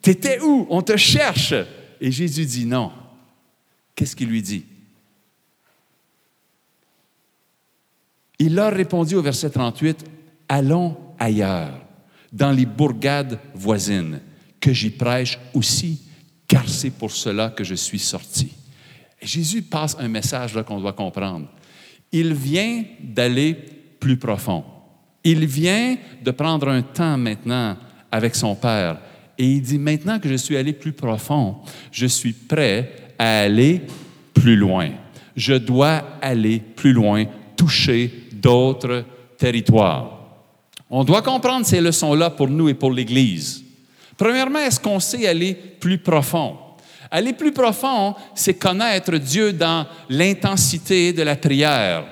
[0.00, 0.68] T'étais où?
[0.70, 1.52] On te cherche.
[2.00, 2.92] Et Jésus dit non.
[3.96, 4.64] Qu'est-ce qu'il lui dit?
[8.38, 10.04] Il leur répondit au verset 38,
[10.48, 11.80] Allons ailleurs,
[12.30, 14.20] dans les bourgades voisines,
[14.60, 16.02] que j'y prêche aussi,
[16.46, 18.52] car c'est pour cela que je suis sorti.
[19.20, 21.48] Et Jésus passe un message qu'on doit comprendre.
[22.12, 23.54] Il vient d'aller
[23.98, 24.62] plus profond.
[25.24, 27.76] Il vient de prendre un temps maintenant
[28.12, 29.00] avec son Père.
[29.38, 31.56] Et il dit, maintenant que je suis allé plus profond,
[31.90, 33.82] je suis prêt à aller
[34.34, 34.90] plus loin.
[35.34, 37.24] Je dois aller plus loin,
[37.56, 39.04] toucher d'autres
[39.38, 40.12] territoires.
[40.88, 43.62] On doit comprendre ces leçons-là pour nous et pour l'Église.
[44.16, 46.56] Premièrement, est-ce qu'on sait aller plus profond?
[47.10, 52.04] Aller plus profond, c'est connaître Dieu dans l'intensité de la prière.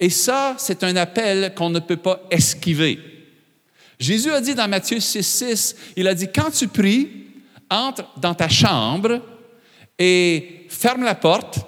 [0.00, 2.98] Et ça, c'est un appel qu'on ne peut pas esquiver.
[3.98, 7.08] Jésus a dit dans Matthieu 6, 6, il a dit, quand tu pries,
[7.70, 9.20] entre dans ta chambre
[9.98, 11.60] et ferme la porte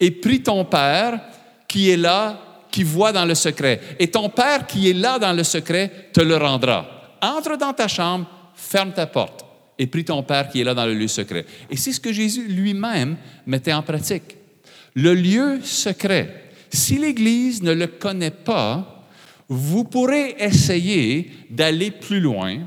[0.00, 1.20] et prie ton Père
[1.66, 3.80] qui est là, qui voit dans le secret.
[3.98, 7.16] Et ton Père qui est là dans le secret te le rendra.
[7.20, 9.44] Entre dans ta chambre, ferme ta porte
[9.78, 11.44] et prie ton Père qui est là dans le lieu secret.
[11.70, 14.36] Et c'est ce que Jésus lui-même mettait en pratique.
[14.94, 16.44] Le lieu secret.
[16.70, 19.06] Si l'Église ne le connaît pas,
[19.48, 22.58] vous pourrez essayer d'aller plus loin,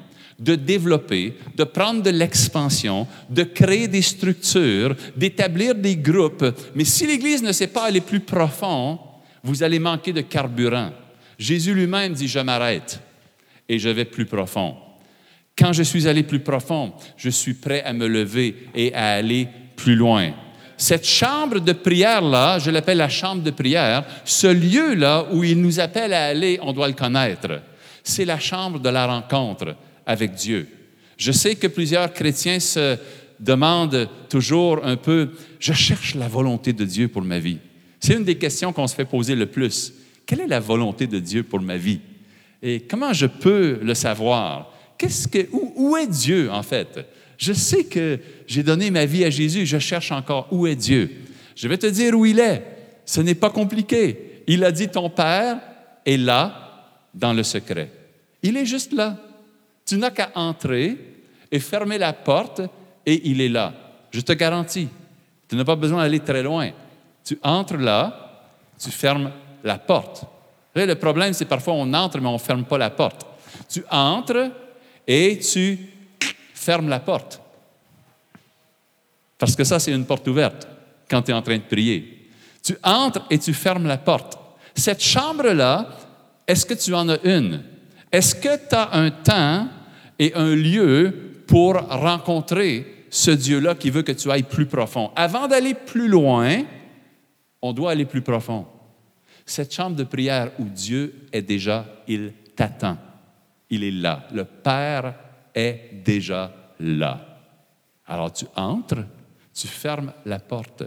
[0.41, 6.45] de développer, de prendre de l'expansion, de créer des structures, d'établir des groupes.
[6.73, 8.99] Mais si l'Église ne sait pas aller plus profond,
[9.43, 10.91] vous allez manquer de carburant.
[11.37, 12.99] Jésus lui-même dit, je m'arrête
[13.69, 14.75] et je vais plus profond.
[15.57, 19.47] Quand je suis allé plus profond, je suis prêt à me lever et à aller
[19.75, 20.31] plus loin.
[20.75, 25.79] Cette chambre de prière-là, je l'appelle la chambre de prière, ce lieu-là où il nous
[25.79, 27.61] appelle à aller, on doit le connaître.
[28.03, 30.67] C'est la chambre de la rencontre avec Dieu.
[31.17, 32.97] Je sais que plusieurs chrétiens se
[33.39, 37.57] demandent toujours un peu, je cherche la volonté de Dieu pour ma vie.
[37.99, 39.93] C'est une des questions qu'on se fait poser le plus.
[40.25, 41.99] Quelle est la volonté de Dieu pour ma vie?
[42.61, 44.71] Et comment je peux le savoir?
[44.97, 46.99] Qu'est-ce que, où, où est Dieu, en fait?
[47.37, 51.09] Je sais que j'ai donné ma vie à Jésus, je cherche encore où est Dieu.
[51.55, 52.63] Je vais te dire où il est.
[53.05, 54.43] Ce n'est pas compliqué.
[54.47, 55.59] Il a dit, ton Père
[56.05, 57.91] est là dans le secret.
[58.43, 59.19] Il est juste là.
[59.91, 60.97] Tu n'as qu'à entrer
[61.51, 62.61] et fermer la porte
[63.05, 63.73] et il est là.
[64.09, 64.87] Je te garantis.
[65.49, 66.71] Tu n'as pas besoin d'aller très loin.
[67.25, 68.45] Tu entres là,
[68.81, 69.29] tu fermes
[69.61, 70.23] la porte.
[70.73, 73.25] Le problème, c'est parfois on entre, mais on ne ferme pas la porte.
[73.67, 74.51] Tu entres
[75.05, 75.77] et tu
[76.53, 77.41] fermes la porte.
[79.37, 80.69] Parce que ça, c'est une porte ouverte
[81.09, 82.29] quand tu es en train de prier.
[82.63, 84.39] Tu entres et tu fermes la porte.
[84.73, 85.89] Cette chambre-là,
[86.47, 87.61] est-ce que tu en as une?
[88.09, 89.67] Est-ce que tu as un temps
[90.21, 91.11] et un lieu
[91.47, 95.09] pour rencontrer ce Dieu-là qui veut que tu ailles plus profond?
[95.15, 96.63] Avant d'aller plus loin,
[97.59, 98.67] on doit aller plus profond.
[99.47, 102.99] Cette chambre de prière où Dieu est déjà, il t'attend.
[103.71, 104.27] Il est là.
[104.31, 105.15] Le Père
[105.55, 107.39] est déjà là.
[108.05, 109.03] Alors tu entres,
[109.55, 110.83] tu fermes la porte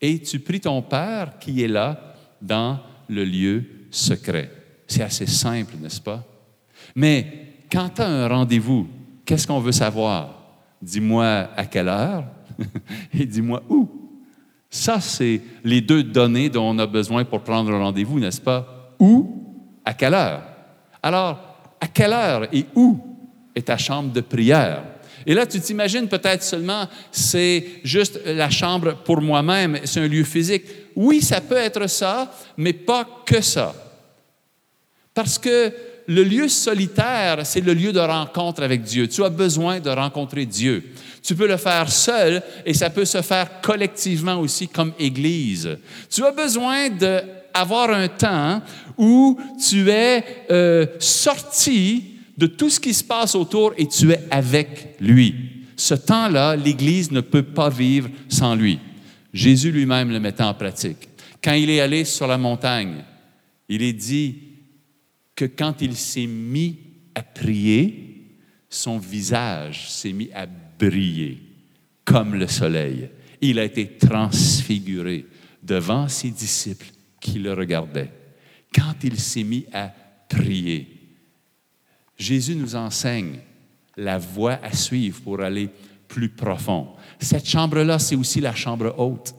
[0.00, 4.50] et tu pries ton Père qui est là dans le lieu secret.
[4.88, 6.24] C'est assez simple, n'est-ce pas?
[6.96, 8.86] Mais quand tu as un rendez-vous,
[9.24, 10.34] qu'est-ce qu'on veut savoir?
[10.80, 12.24] Dis-moi à quelle heure
[13.12, 13.88] et dis-moi où.
[14.70, 18.94] Ça, c'est les deux données dont on a besoin pour prendre un rendez-vous, n'est-ce pas?
[18.98, 19.44] Où?
[19.84, 20.42] À quelle heure?
[21.02, 21.38] Alors,
[21.80, 22.98] à quelle heure et où
[23.54, 24.82] est ta chambre de prière?
[25.26, 30.24] Et là, tu t'imagines peut-être seulement, c'est juste la chambre pour moi-même, c'est un lieu
[30.24, 30.64] physique.
[30.96, 33.74] Oui, ça peut être ça, mais pas que ça.
[35.14, 35.72] Parce que
[36.08, 39.06] le lieu solitaire, c'est le lieu de rencontre avec Dieu.
[39.08, 40.82] Tu as besoin de rencontrer Dieu.
[41.22, 45.76] Tu peux le faire seul et ça peut se faire collectivement aussi comme Église.
[46.10, 48.62] Tu as besoin d'avoir un temps
[48.96, 52.04] où tu es euh, sorti
[52.38, 55.34] de tout ce qui se passe autour et tu es avec lui.
[55.76, 58.78] Ce temps-là, l'Église ne peut pas vivre sans lui.
[59.34, 61.10] Jésus lui-même le mettait en pratique.
[61.44, 63.04] Quand il est allé sur la montagne,
[63.68, 64.47] il est dit
[65.38, 66.80] que quand il s'est mis
[67.14, 68.26] à prier,
[68.68, 71.38] son visage s'est mis à briller
[72.04, 73.08] comme le soleil.
[73.40, 75.26] Il a été transfiguré
[75.62, 76.88] devant ses disciples
[77.20, 78.10] qui le regardaient.
[78.74, 79.94] Quand il s'est mis à
[80.28, 80.88] prier,
[82.16, 83.38] Jésus nous enseigne
[83.96, 85.68] la voie à suivre pour aller
[86.08, 86.88] plus profond.
[87.20, 89.36] Cette chambre-là, c'est aussi la chambre haute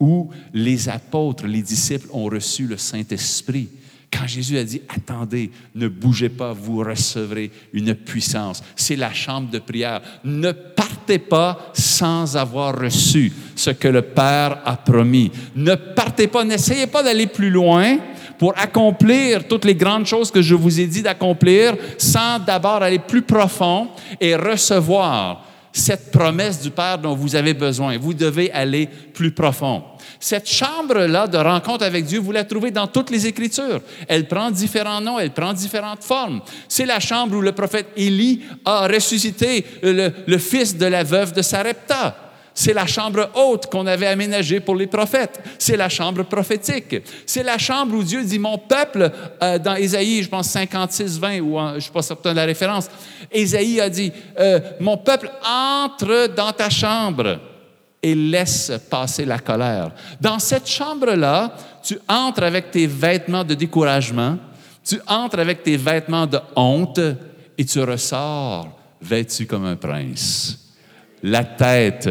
[0.00, 3.68] où les apôtres, les disciples ont reçu le Saint-Esprit.
[4.16, 8.62] Quand Jésus a dit, attendez, ne bougez pas, vous recevrez une puissance.
[8.74, 10.00] C'est la chambre de prière.
[10.24, 15.30] Ne partez pas sans avoir reçu ce que le Père a promis.
[15.54, 17.98] Ne partez pas, n'essayez pas d'aller plus loin
[18.38, 22.98] pour accomplir toutes les grandes choses que je vous ai dit d'accomplir sans d'abord aller
[22.98, 23.88] plus profond
[24.20, 25.44] et recevoir
[25.76, 27.98] cette promesse du Père dont vous avez besoin.
[27.98, 29.82] Vous devez aller plus profond.
[30.18, 33.80] Cette chambre-là de rencontre avec Dieu, vous la trouvez dans toutes les Écritures.
[34.08, 36.40] Elle prend différents noms, elle prend différentes formes.
[36.66, 41.42] C'est la chambre où le prophète Élie a ressuscité le, fils de la veuve de
[41.42, 42.25] Sarepta.
[42.58, 45.38] C'est la chambre haute qu'on avait aménagée pour les prophètes.
[45.58, 46.96] C'est la chambre prophétique.
[47.26, 51.40] C'est la chambre où Dieu dit, mon peuple, euh, dans Ésaïe, je pense 56, 20,
[51.40, 52.88] ou je ne suis pas certain de la référence,
[53.30, 57.38] Ésaïe a dit, euh, mon peuple entre dans ta chambre
[58.02, 59.90] et laisse passer la colère.
[60.18, 64.38] Dans cette chambre-là, tu entres avec tes vêtements de découragement,
[64.82, 67.00] tu entres avec tes vêtements de honte
[67.58, 68.66] et tu ressors
[69.02, 70.58] vêtu comme un prince.
[71.22, 72.08] La tête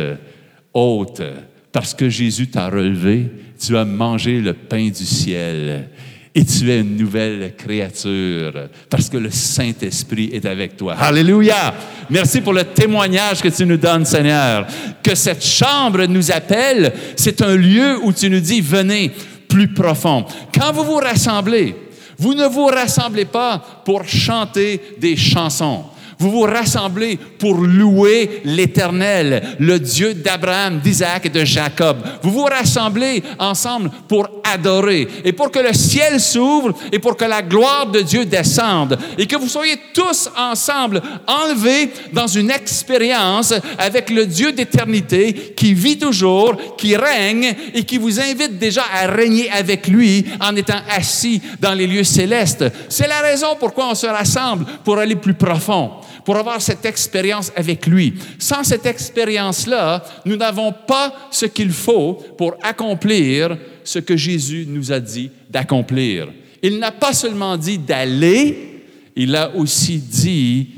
[0.76, 1.24] haute,
[1.72, 5.90] parce que Jésus t'a relevé, tu as mangé le pain du ciel
[6.36, 10.94] et tu es une nouvelle créature parce que le Saint-Esprit est avec toi.
[10.94, 11.74] Alléluia!
[12.10, 14.68] Merci pour le témoignage que tu nous donnes, Seigneur.
[15.02, 19.12] Que cette chambre nous appelle, c'est un lieu où tu nous dis, venez
[19.48, 20.26] plus profond.
[20.54, 21.74] Quand vous vous rassemblez,
[22.18, 25.86] vous ne vous rassemblez pas pour chanter des chansons.
[26.18, 31.98] Vous vous rassemblez pour louer l'Éternel, le Dieu d'Abraham, d'Isaac et de Jacob.
[32.22, 37.26] Vous vous rassemblez ensemble pour adorer et pour que le ciel s'ouvre et pour que
[37.26, 43.54] la gloire de Dieu descende et que vous soyez tous ensemble enlevés dans une expérience
[43.78, 49.08] avec le Dieu d'éternité qui vit toujours, qui règne et qui vous invite déjà à
[49.08, 52.66] régner avec lui en étant assis dans les lieux célestes.
[52.90, 55.92] C'est la raison pourquoi on se rassemble pour aller plus profond
[56.26, 58.16] pour avoir cette expérience avec lui.
[58.40, 64.92] Sans cette expérience-là, nous n'avons pas ce qu'il faut pour accomplir ce que Jésus nous
[64.92, 66.28] a dit d'accomplir.
[66.64, 68.84] Il n'a pas seulement dit d'aller,
[69.16, 70.70] il a aussi dit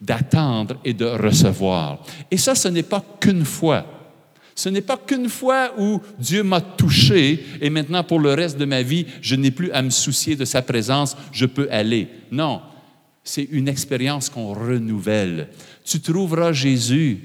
[0.00, 2.02] d'attendre et de recevoir.
[2.30, 3.86] Et ça, ce n'est pas qu'une fois.
[4.56, 8.64] Ce n'est pas qu'une fois où Dieu m'a touché et maintenant pour le reste de
[8.64, 12.08] ma vie, je n'ai plus à me soucier de sa présence, je peux aller.
[12.30, 12.60] Non,
[13.22, 15.48] c'est une expérience qu'on renouvelle.
[15.84, 17.18] Tu trouveras Jésus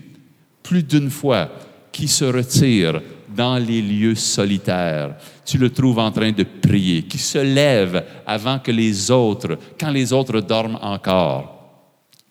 [0.61, 1.49] plus d'une fois
[1.91, 5.15] qui se retire dans les lieux solitaires.
[5.45, 9.91] Tu le trouves en train de prier, qui se lève avant que les autres, quand
[9.91, 11.51] les autres dorment encore.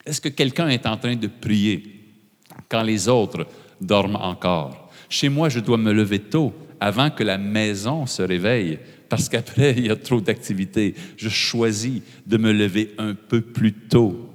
[0.05, 1.83] Est-ce que quelqu'un est en train de prier
[2.69, 3.47] quand les autres
[3.81, 4.89] dorment encore?
[5.09, 8.79] Chez moi, je dois me lever tôt avant que la maison se réveille
[9.09, 10.95] parce qu'après, il y a trop d'activités.
[11.17, 14.29] Je choisis de me lever un peu plus tôt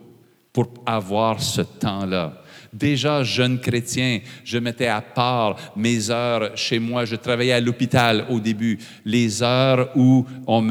[0.52, 2.42] pour avoir ce temps-là.
[2.72, 7.04] Déjà jeune chrétien, je mettais à part mes heures chez moi.
[7.04, 10.68] Je travaillais à l'hôpital au début, les heures où on,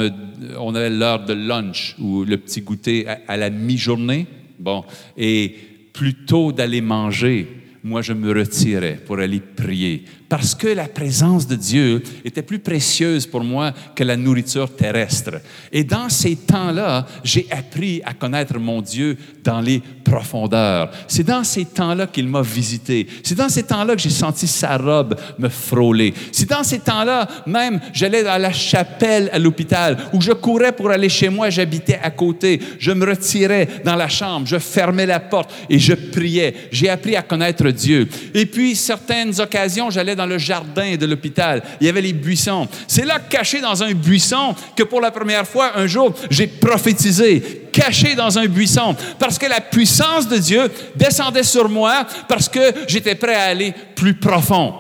[0.76, 4.28] avait l'heure de lunch ou le petit goûter à, à la mi-journée.
[4.58, 4.84] Bon,
[5.18, 5.56] et
[5.92, 7.48] plutôt d'aller manger,
[7.84, 12.60] moi je me retirais pour aller prier, parce que la présence de Dieu était plus
[12.60, 15.42] précieuse pour moi que la nourriture terrestre.
[15.72, 20.92] Et dans ces temps-là, j'ai appris à connaître mon Dieu dans les profondeurs.
[21.08, 23.08] C'est dans ces temps-là qu'il m'a visité.
[23.24, 26.14] C'est dans ces temps-là que j'ai senti sa robe me frôler.
[26.32, 30.92] C'est dans ces temps-là, même, j'allais à la chapelle à l'hôpital, où je courais pour
[30.92, 32.60] aller chez moi, j'habitais à côté.
[32.78, 36.54] Je me retirais dans la chambre, je fermais la porte et je priais.
[36.72, 38.08] J'ai appris à connaître Dieu.
[38.36, 41.64] Et puis, certaines occasions, j'allais dans le jardin de l'hôpital.
[41.80, 42.68] Il y avait les buissons.
[42.88, 47.70] C'est là, caché dans un buisson, que pour la première fois, un jour, j'ai prophétisé
[47.72, 52.60] caché dans un buisson, parce que la puissance de Dieu descendait sur moi, parce que
[52.88, 54.74] j'étais prêt à aller plus profond.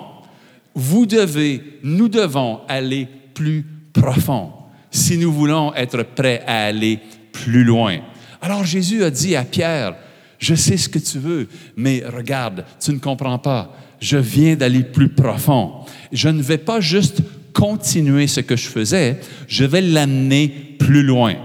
[0.75, 4.51] Vous devez, nous devons aller plus profond
[4.91, 6.99] si nous voulons être prêts à aller
[7.31, 7.99] plus loin.
[8.41, 9.95] Alors Jésus a dit à Pierre,
[10.37, 13.73] je sais ce que tu veux, mais regarde, tu ne comprends pas.
[13.99, 15.71] Je viens d'aller plus profond.
[16.11, 17.21] Je ne vais pas juste
[17.53, 20.47] continuer ce que je faisais, je vais l'amener
[20.79, 21.35] plus loin.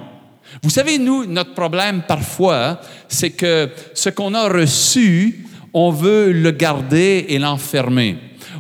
[0.63, 6.51] Vous savez, nous, notre problème parfois, c'est que ce qu'on a reçu, on veut le
[6.53, 8.17] garder et l'enfermer.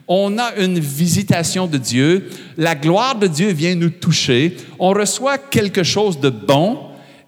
[0.08, 2.28] On a une visitation de Dieu,
[2.58, 6.78] la gloire de Dieu vient nous toucher, on reçoit quelque chose de bon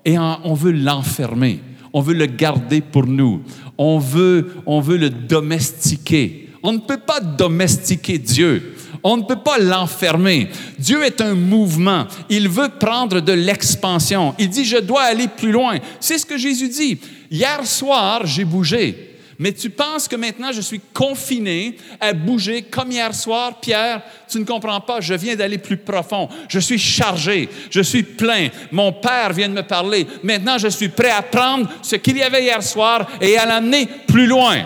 [0.05, 1.61] et on veut l'enfermer,
[1.93, 3.43] on veut le garder pour nous,
[3.79, 6.46] on veut, on veut le domestiquer.
[6.67, 8.75] On ne peut pas domestiquer Dieu.
[9.05, 10.49] On ne peut pas l'enfermer.
[10.81, 12.09] Dieu est un mouvement.
[12.29, 14.35] Il veut prendre de l'expansion.
[14.37, 15.79] Il dit, je dois aller plus loin.
[16.01, 16.99] C'est ce que Jésus dit.
[17.31, 19.13] Hier soir, j'ai bougé.
[19.39, 24.41] Mais tu penses que maintenant je suis confiné à bouger comme hier soir, Pierre, tu
[24.41, 28.93] ne comprends pas, je viens d'aller plus profond, je suis chargé, je suis plein, mon
[28.93, 32.45] Père vient de me parler, maintenant je suis prêt à prendre ce qu'il y avait
[32.45, 34.65] hier soir et à l'amener plus loin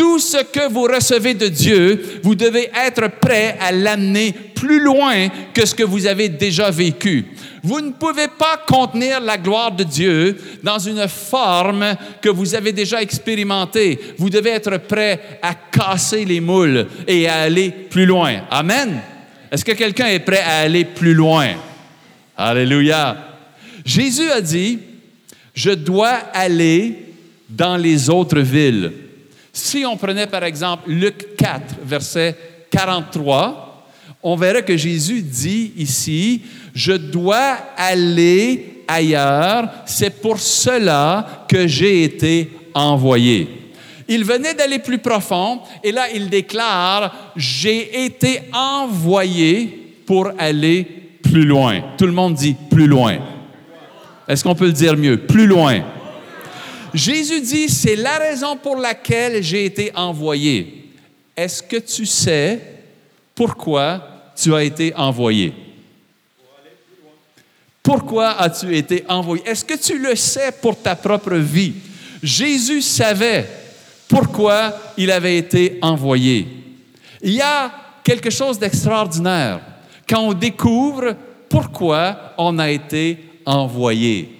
[0.00, 5.28] tout ce que vous recevez de Dieu, vous devez être prêt à l'amener plus loin
[5.52, 7.26] que ce que vous avez déjà vécu.
[7.62, 11.84] Vous ne pouvez pas contenir la gloire de Dieu dans une forme
[12.22, 14.00] que vous avez déjà expérimentée.
[14.16, 18.40] Vous devez être prêt à casser les moules et à aller plus loin.
[18.50, 19.02] Amen.
[19.52, 21.48] Est-ce que quelqu'un est prêt à aller plus loin?
[22.38, 23.36] Alléluia.
[23.84, 24.78] Jésus a dit,
[25.52, 27.04] je dois aller
[27.50, 28.92] dans les autres villes.
[29.60, 32.34] Si on prenait par exemple Luc 4, verset
[32.70, 33.86] 43,
[34.22, 36.42] on verrait que Jésus dit ici,
[36.74, 43.48] je dois aller ailleurs, c'est pour cela que j'ai été envoyé.
[44.08, 50.84] Il venait d'aller plus profond et là il déclare, j'ai été envoyé pour aller
[51.22, 51.82] plus loin.
[51.98, 53.18] Tout le monde dit plus loin.
[54.26, 55.18] Est-ce qu'on peut le dire mieux?
[55.18, 55.82] Plus loin.
[56.94, 60.90] Jésus dit, c'est la raison pour laquelle j'ai été envoyé.
[61.36, 62.60] Est-ce que tu sais
[63.34, 65.52] pourquoi tu as été envoyé?
[67.82, 69.42] Pourquoi as-tu été envoyé?
[69.46, 71.74] Est-ce que tu le sais pour ta propre vie?
[72.22, 73.48] Jésus savait
[74.06, 76.46] pourquoi il avait été envoyé.
[77.22, 77.72] Il y a
[78.04, 79.60] quelque chose d'extraordinaire
[80.08, 81.14] quand on découvre
[81.48, 84.39] pourquoi on a été envoyé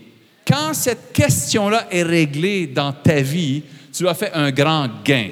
[0.51, 5.29] quand cette question-là est réglée dans ta vie, tu as fait un grand gain.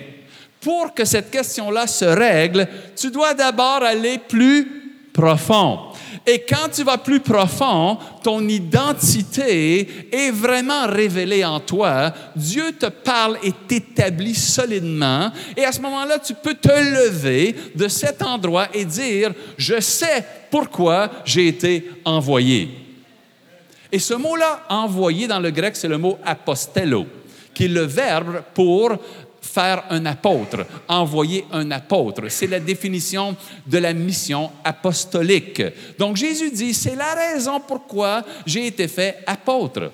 [0.61, 4.67] Pour que cette question-là se règle, tu dois d'abord aller plus
[5.13, 5.79] profond.
[6.25, 12.13] Et quand tu vas plus profond, ton identité est vraiment révélée en toi.
[12.37, 15.31] Dieu te parle et t'établit solidement.
[15.57, 20.25] Et à ce moment-là, tu peux te lever de cet endroit et dire, je sais
[20.51, 22.88] pourquoi j'ai été envoyé.
[23.91, 27.07] Et ce mot-là, envoyé dans le grec, c'est le mot apostello,
[27.55, 28.97] qui est le verbe pour
[29.41, 32.29] faire un apôtre, envoyer un apôtre.
[32.29, 33.35] C'est la définition
[33.67, 35.63] de la mission apostolique.
[35.99, 39.91] Donc Jésus dit, c'est la raison pourquoi j'ai été fait apôtre,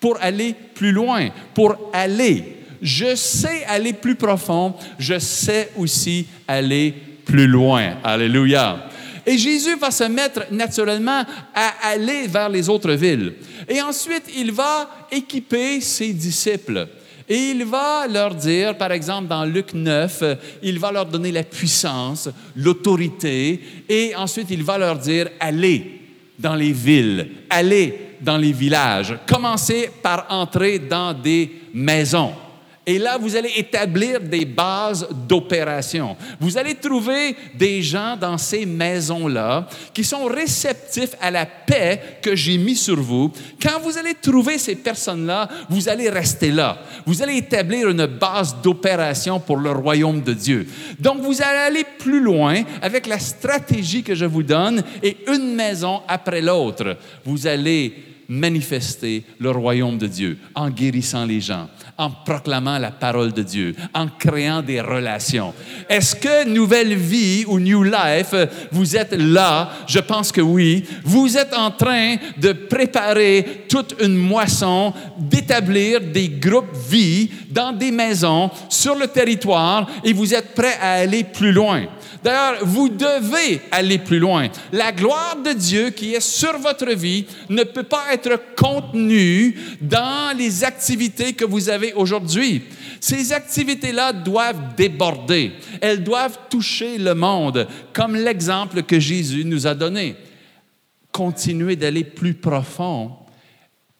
[0.00, 2.56] pour aller plus loin, pour aller.
[2.80, 7.94] Je sais aller plus profond, je sais aussi aller plus loin.
[8.02, 8.88] Alléluia.
[9.26, 13.34] Et Jésus va se mettre naturellement à aller vers les autres villes.
[13.68, 16.86] Et ensuite, il va équiper ses disciples.
[17.28, 20.22] Et il va leur dire, par exemple, dans Luc 9,
[20.62, 26.02] il va leur donner la puissance, l'autorité, et ensuite il va leur dire, allez
[26.38, 32.34] dans les villes, allez dans les villages, commencez par entrer dans des maisons,
[32.86, 36.16] Et là, vous allez établir des bases d'opération.
[36.38, 42.36] Vous allez trouver des gens dans ces maisons-là qui sont réceptifs à la paix que
[42.36, 43.32] j'ai mis sur vous.
[43.62, 46.78] Quand vous allez trouver ces personnes-là, vous allez rester là.
[47.06, 50.66] Vous allez établir une base d'opération pour le royaume de Dieu.
[50.98, 55.54] Donc, vous allez aller plus loin avec la stratégie que je vous donne et une
[55.54, 56.98] maison après l'autre.
[57.24, 57.94] Vous allez
[58.28, 63.74] manifester le royaume de Dieu en guérissant les gens, en proclamant la parole de Dieu,
[63.94, 65.54] en créant des relations.
[65.88, 68.34] Est-ce que Nouvelle Vie ou New Life,
[68.72, 69.70] vous êtes là?
[69.86, 70.84] Je pense que oui.
[71.04, 77.90] Vous êtes en train de préparer toute une moisson, d'établir des groupes vie dans des
[77.90, 81.86] maisons sur le territoire et vous êtes prêts à aller plus loin.
[82.22, 84.48] D'ailleurs, vous devez aller plus loin.
[84.72, 90.34] La gloire de Dieu qui est sur votre vie ne peut pas être contenue dans
[90.36, 92.62] les activités que vous avez aujourd'hui.
[93.00, 95.52] Ces activités-là doivent déborder.
[95.80, 100.16] Elles doivent toucher le monde, comme l'exemple que Jésus nous a donné.
[101.12, 103.12] Continuez d'aller plus profond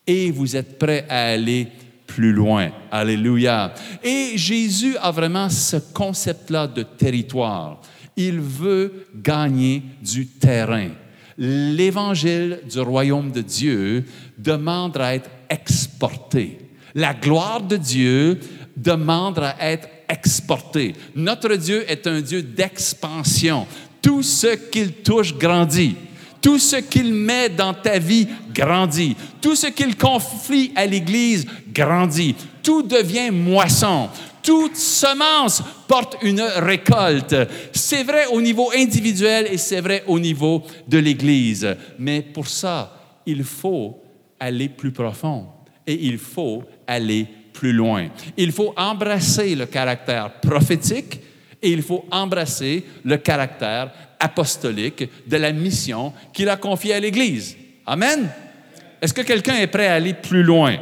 [0.07, 1.67] et vous êtes prêts à aller
[2.07, 2.71] plus loin.
[2.91, 3.73] Alléluia.
[4.03, 7.81] Et Jésus a vraiment ce concept-là de territoire.
[8.15, 10.89] Il veut gagner du terrain.
[11.37, 14.05] L'évangile du royaume de Dieu
[14.37, 16.59] demande à être exporté.
[16.95, 18.39] La gloire de Dieu
[18.75, 20.93] demande à être exportée.
[21.13, 23.67] Notre Dieu est un Dieu d'expansion.
[24.01, 25.97] Tout ce qu'il touche grandit.
[26.41, 29.17] Tout ce qu'il met dans ta vie grandit.
[29.41, 32.35] Tout ce qu'il confie à l'Église grandit.
[32.63, 34.09] Tout devient moisson
[34.45, 37.35] toute semence porte une récolte.
[37.73, 41.75] C'est vrai au niveau individuel et c'est vrai au niveau de l'Église.
[41.97, 43.99] Mais pour ça, il faut
[44.39, 45.47] aller plus profond
[45.87, 48.07] et il faut aller plus loin.
[48.37, 51.19] Il faut embrasser le caractère prophétique
[51.61, 57.57] et il faut embrasser le caractère apostolique de la mission qu'il a confiée à l'Église.
[57.85, 58.29] Amen.
[59.01, 60.77] Est-ce que quelqu'un est prêt à aller plus loin?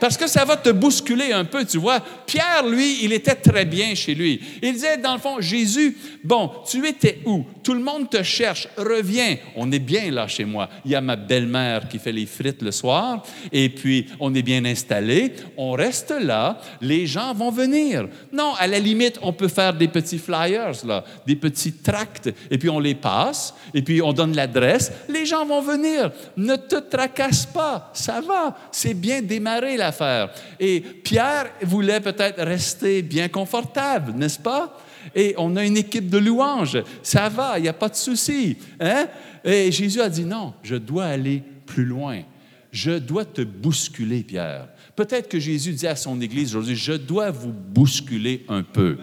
[0.00, 2.00] Parce que ça va te bousculer un peu, tu vois.
[2.26, 4.40] Pierre, lui, il était très bien chez lui.
[4.62, 7.44] Il disait, dans le fond, Jésus, bon, tu étais où?
[7.62, 9.36] Tout le monde te cherche, reviens.
[9.56, 10.68] On est bien là chez moi.
[10.84, 13.22] Il y a ma belle-mère qui fait les frites le soir,
[13.52, 15.32] et puis on est bien installé.
[15.56, 18.08] On reste là, les gens vont venir.
[18.32, 22.58] Non, à la limite, on peut faire des petits flyers, là, des petits tracts, et
[22.58, 24.92] puis on les passe, et puis on donne l'adresse.
[25.08, 26.10] Les gens vont venir.
[26.36, 28.56] Ne te tracasse pas, ça va.
[28.72, 30.30] C'est bien démarré là faire.
[30.58, 34.78] Et Pierre voulait peut-être rester bien confortable, n'est-ce pas?
[35.14, 36.82] Et on a une équipe de louanges.
[37.02, 38.56] Ça va, il n'y a pas de souci.
[38.80, 39.06] Hein?
[39.44, 42.22] Et Jésus a dit non, je dois aller plus loin.
[42.70, 44.68] Je dois te bousculer, Pierre.
[44.94, 48.98] Peut-être que Jésus dit à son Église aujourd'hui, je dois vous bousculer un peu.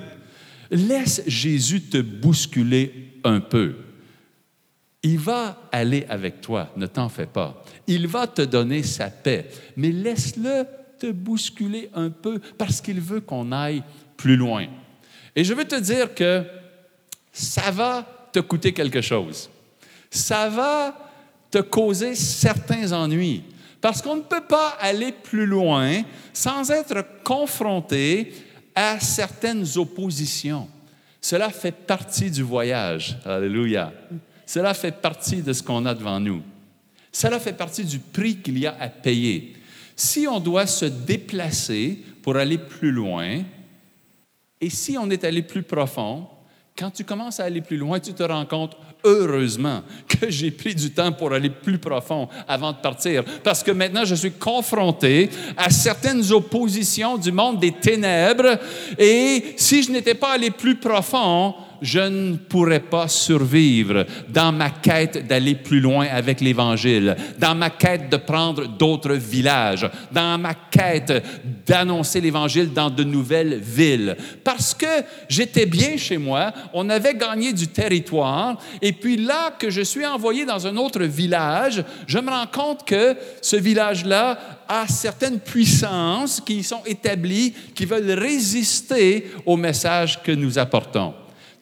[0.69, 3.75] Laisse Jésus te bousculer un peu.
[5.05, 7.63] Il va aller avec toi, ne t'en fais pas.
[7.85, 9.47] Il va te donner sa paix,
[9.77, 10.65] mais laisse-le
[10.97, 13.83] te bousculer un peu parce qu'il veut qu'on aille
[14.17, 14.65] plus loin.
[15.35, 16.43] Et je veux te dire que
[17.31, 19.47] ça va te coûter quelque chose.
[20.09, 20.97] Ça va
[21.51, 23.43] te causer certains ennuis
[23.81, 26.01] parce qu'on ne peut pas aller plus loin
[26.33, 28.33] sans être confronté
[28.73, 30.67] à certaines oppositions.
[31.21, 33.19] Cela fait partie du voyage.
[33.23, 33.93] Alléluia.
[34.45, 36.41] Cela fait partie de ce qu'on a devant nous.
[37.11, 39.53] Cela fait partie du prix qu'il y a à payer.
[39.95, 43.41] Si on doit se déplacer pour aller plus loin,
[44.59, 46.27] et si on est allé plus profond,
[46.77, 48.75] quand tu commences à aller plus loin, tu te rends compte,
[49.05, 53.23] heureusement, que j'ai pris du temps pour aller plus profond avant de partir.
[53.43, 58.59] Parce que maintenant, je suis confronté à certaines oppositions du monde des ténèbres.
[58.97, 64.69] Et si je n'étais pas allé plus profond, je ne pourrais pas survivre dans ma
[64.69, 70.53] quête d'aller plus loin avec l'Évangile, dans ma quête de prendre d'autres villages, dans ma
[70.53, 71.23] quête
[71.65, 74.15] d'annoncer l'Évangile dans de nouvelles villes.
[74.43, 74.85] Parce que
[75.29, 80.05] j'étais bien chez moi, on avait gagné du territoire, et puis là que je suis
[80.05, 86.41] envoyé dans un autre village, je me rends compte que ce village-là a certaines puissances
[86.41, 91.13] qui sont établies, qui veulent résister au message que nous apportons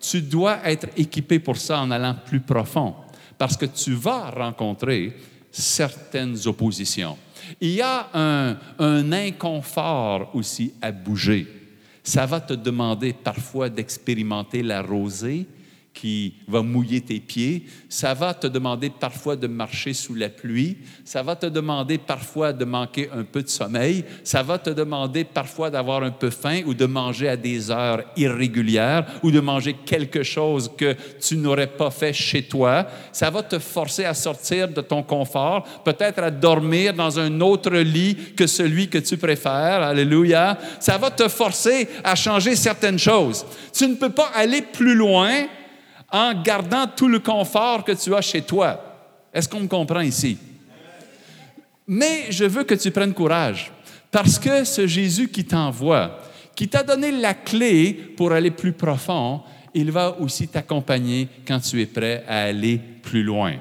[0.03, 2.93] tu dois être équipé pour ça en allant plus profond,
[3.37, 5.15] parce que tu vas rencontrer
[5.49, 7.17] certaines oppositions.
[7.61, 11.47] Il y a un, inconfort aussi à bouger.
[12.03, 15.45] Ça va te demander parfois d'expérimenter la rosée
[15.93, 17.65] qui va mouiller tes pieds.
[17.87, 20.77] Ça va te demander parfois de marcher sous la pluie.
[21.05, 24.03] Ça va te demander parfois de manquer un peu de sommeil.
[24.23, 28.03] Ça va te demander parfois d'avoir un peu faim ou de manger à des heures
[28.17, 32.87] irrégulières ou de manger quelque chose que tu n'aurais pas fait chez toi.
[33.11, 37.71] Ça va te forcer à sortir de ton confort, peut-être à dormir dans un autre
[37.75, 39.83] lit que celui que tu préfères.
[39.83, 40.57] Alléluia.
[40.79, 43.45] Ça va te forcer à changer certaines choses.
[43.71, 45.47] Tu ne peux pas aller plus loin
[46.13, 48.79] en gardant tout le confort que tu as chez toi.
[49.33, 50.37] Est-ce qu'on me comprend ici?
[51.87, 53.71] Mais je veux que tu prennes courage,
[54.11, 56.19] parce que ce Jésus qui t'envoie,
[56.55, 59.41] qui t'a donné la clé pour aller plus profond,
[59.73, 63.55] il va aussi t'accompagner quand tu es prêt à aller plus loin.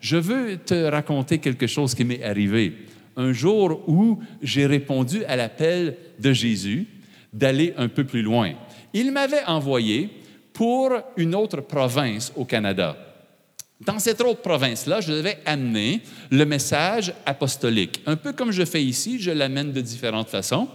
[0.00, 2.74] Je veux te raconter quelque chose qui m'est arrivé.
[3.16, 6.86] Un jour où j'ai répondu à l'appel de Jésus
[7.32, 8.52] d'aller un peu plus loin.
[8.92, 10.10] Il m'avait envoyé
[10.54, 12.96] pour une autre province au Canada.
[13.80, 16.00] Dans cette autre province-là, je devais amener
[16.30, 18.00] le message apostolique.
[18.06, 20.68] Un peu comme je fais ici, je l'amène de différentes façons.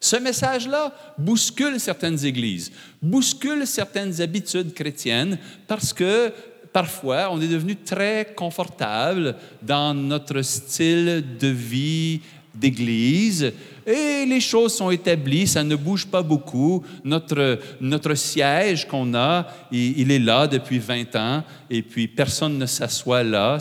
[0.00, 6.30] Ce message-là bouscule certaines églises, bouscule certaines habitudes chrétiennes parce que
[6.72, 12.20] parfois on est devenu très confortable dans notre style de vie
[12.54, 13.52] d'église
[13.86, 16.82] et les choses sont établies, ça ne bouge pas beaucoup.
[17.04, 22.66] Notre, notre siège qu'on a, il, est là depuis 20 ans et puis personne ne
[22.66, 23.58] s'assoit là.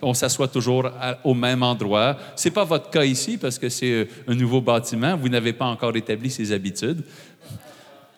[0.00, 0.90] on s'assoit toujours
[1.24, 2.16] au même endroit.
[2.36, 5.16] Ce n'est pas votre cas ici parce que c'est euh, un nouveau bâtiment.
[5.16, 7.02] Vous n'avez pas encore établi ces habitudes.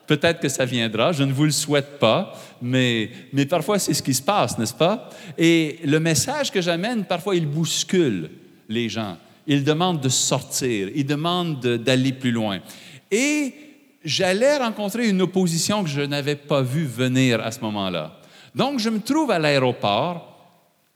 [0.06, 4.02] Peut-être que ça viendra, je ne vous le souhaite pas, mais, mais parfois c'est ce
[4.02, 5.10] qui se passe, n'est-ce pas?
[5.36, 8.30] Et le message que j'amène, parfois il bouscule
[8.70, 9.18] les gens
[9.48, 12.60] il demande de sortir, il demande d'aller plus loin.
[13.10, 13.54] Et
[14.04, 18.20] j'allais rencontrer une opposition que je n'avais pas vue venir à ce moment-là.
[18.54, 20.36] Donc, je me trouve à l'aéroport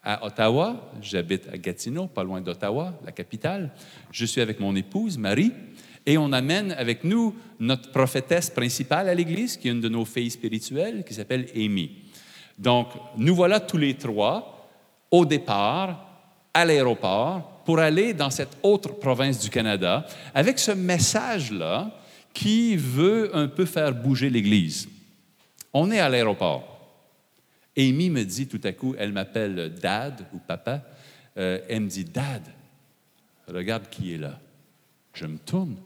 [0.03, 0.91] à Ottawa.
[1.01, 3.71] J'habite à Gatineau, pas loin d'Ottawa, la capitale.
[4.11, 5.53] Je suis avec mon épouse, Marie,
[6.05, 10.05] et on amène avec nous notre prophétesse principale à l'Église, qui est une de nos
[10.05, 11.91] filles spirituelles, qui s'appelle Amy.
[12.59, 14.69] Donc, nous voilà tous les trois
[15.11, 16.07] au départ,
[16.53, 21.91] à l'aéroport, pour aller dans cette autre province du Canada avec ce message-là
[22.33, 24.89] qui veut un peu faire bouger l'Église.
[25.73, 26.69] On est à l'aéroport.
[27.77, 30.83] Amy me dit tout à coup, elle m'appelle Dad ou Papa,
[31.39, 32.43] euh, elle me dit Dad,
[33.49, 34.39] regarde qui est là.
[35.15, 35.77] Je me tourne.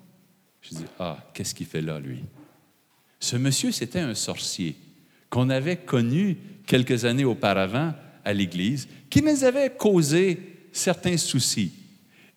[0.62, 2.24] Je dis Ah, qu'est-ce qu'il fait là, lui?
[3.20, 4.76] Ce monsieur, c'était un sorcier
[5.30, 11.72] qu'on avait connu quelques années auparavant à l'Église, qui nous avait causé certains soucis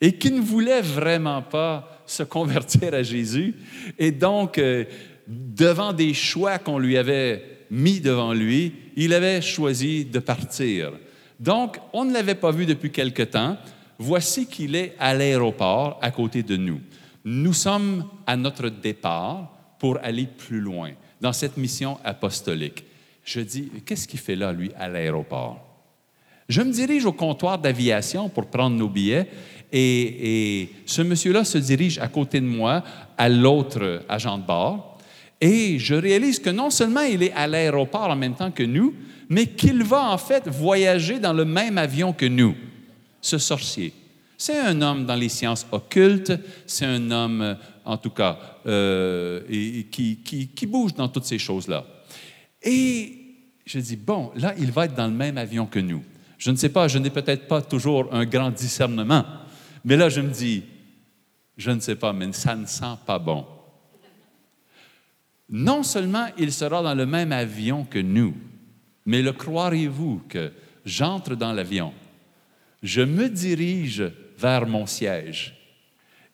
[0.02, 3.56] et qui ne voulait vraiment pas se convertir à Jésus.
[3.98, 4.86] Et donc, euh,
[5.28, 10.94] devant des choix qu'on lui avait mis devant lui, il avait choisi de partir.
[11.40, 13.58] Donc, on ne l'avait pas vu depuis quelque temps.
[13.98, 16.82] Voici qu'il est à l'aéroport à côté de nous.
[17.26, 22.86] Nous sommes à notre départ pour aller plus loin dans cette mission apostolique.
[23.24, 25.69] Je dis, qu'est-ce qu'il fait là, lui, à l'aéroport?
[26.50, 29.28] Je me dirige au comptoir d'aviation pour prendre nos billets
[29.72, 32.84] et, ce monsieur-là se dirige à côté de moi,
[33.18, 34.98] à l'autre agent de bord,
[35.40, 38.96] et je réalise que non seulement il est à l'aéroport en même temps que nous,
[39.30, 42.56] mais qu'il va en fait voyager dans le même avion que nous,
[43.22, 43.94] ce sorcier.
[44.36, 46.34] C'est un homme dans les sciences occultes,
[46.66, 49.42] c'est un homme, en tout cas, euh,
[49.92, 50.18] qui,
[50.56, 51.86] qui bouge dans toutes ces choses-là.
[52.64, 53.14] Et
[53.66, 56.04] je dis, bon, là, il va être dans le même avion que nous.
[56.40, 59.26] Je ne sais pas, je n'ai peut-être pas toujours un grand discernement,
[59.84, 60.64] mais là, je me dis,
[61.58, 63.46] je ne sais pas, mais ça ne sent pas bon.
[65.50, 68.36] Non seulement il sera dans le même avion que nous,
[69.06, 70.54] mais le croirez-vous que
[70.86, 71.94] j'entre dans l'avion,
[72.82, 75.56] je me dirige vers mon siège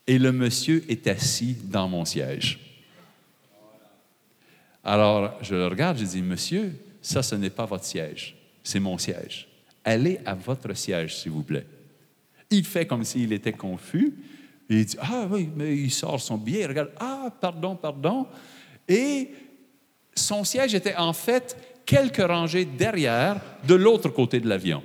[0.06, 2.60] et le monsieur est assis dans mon siège.
[4.84, 9.00] Alors, je le regarde, je dis, Monsieur, ça, ce n'est pas votre siège, c'est mon
[9.00, 9.48] siège
[9.86, 11.66] allez à votre siège, s'il vous plaît.
[12.50, 14.14] Il fait comme s'il était confus.
[14.68, 18.28] il dit, ah oui, mais il sort son billet, il regarde, ah, pardon, pardon.
[18.88, 19.30] Et
[20.16, 21.56] son siège était en fait
[21.86, 24.84] quelques rangées derrière, de l'autre côté de l'avion.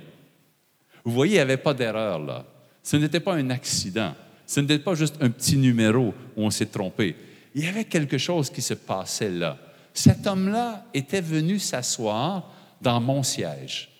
[1.03, 2.45] Vous voyez, il n'y avait pas d'erreur là.
[2.83, 4.13] Ce n'était pas un accident.
[4.45, 7.15] Ce n'était pas juste un petit numéro où on s'est trompé.
[7.55, 9.57] Il y avait quelque chose qui se passait là.
[9.93, 13.90] Cet homme-là était venu s'asseoir dans mon siège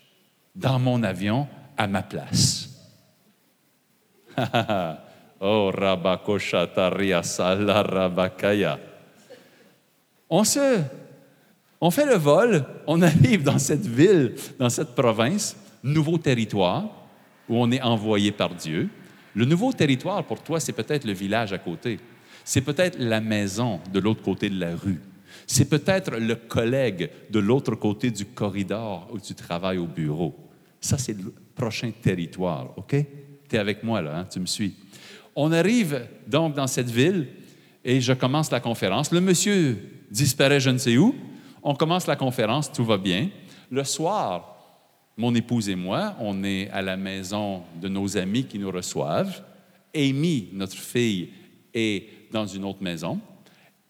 [0.56, 1.48] dans mon avion
[1.78, 2.70] à ma place.
[5.40, 5.72] oh.
[10.30, 10.82] On se,
[11.82, 16.86] On fait le vol, on arrive dans cette ville, dans cette province, nouveau territoire,
[17.50, 18.90] où on est envoyé par Dieu.
[19.34, 22.00] Le nouveau territoire, pour toi, c'est peut-être le village à côté.
[22.44, 25.00] C'est peut-être la maison de l'autre côté de la rue.
[25.54, 30.34] C'est peut-être le collègue de l'autre côté du corridor où tu travailles au bureau.
[30.80, 32.96] Ça, c'est le prochain territoire, OK?
[33.50, 34.28] Tu es avec moi, là, hein?
[34.32, 34.74] tu me suis.
[35.36, 37.28] On arrive donc dans cette ville
[37.84, 39.12] et je commence la conférence.
[39.12, 39.78] Le monsieur
[40.10, 41.14] disparaît je ne sais où.
[41.62, 43.28] On commence la conférence, tout va bien.
[43.70, 44.56] Le soir,
[45.18, 49.44] mon épouse et moi, on est à la maison de nos amis qui nous reçoivent.
[49.94, 51.32] Amy, notre fille,
[51.74, 53.20] est dans une autre maison.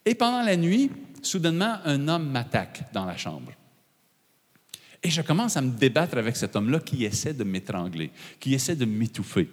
[0.04, 0.90] Et pendant la nuit,
[1.22, 3.52] soudainement, un homme m'attaque dans la chambre.
[5.04, 8.76] Et je commence à me débattre avec cet homme-là qui essaie de m'étrangler, qui essaie
[8.76, 9.50] de m'étouffer.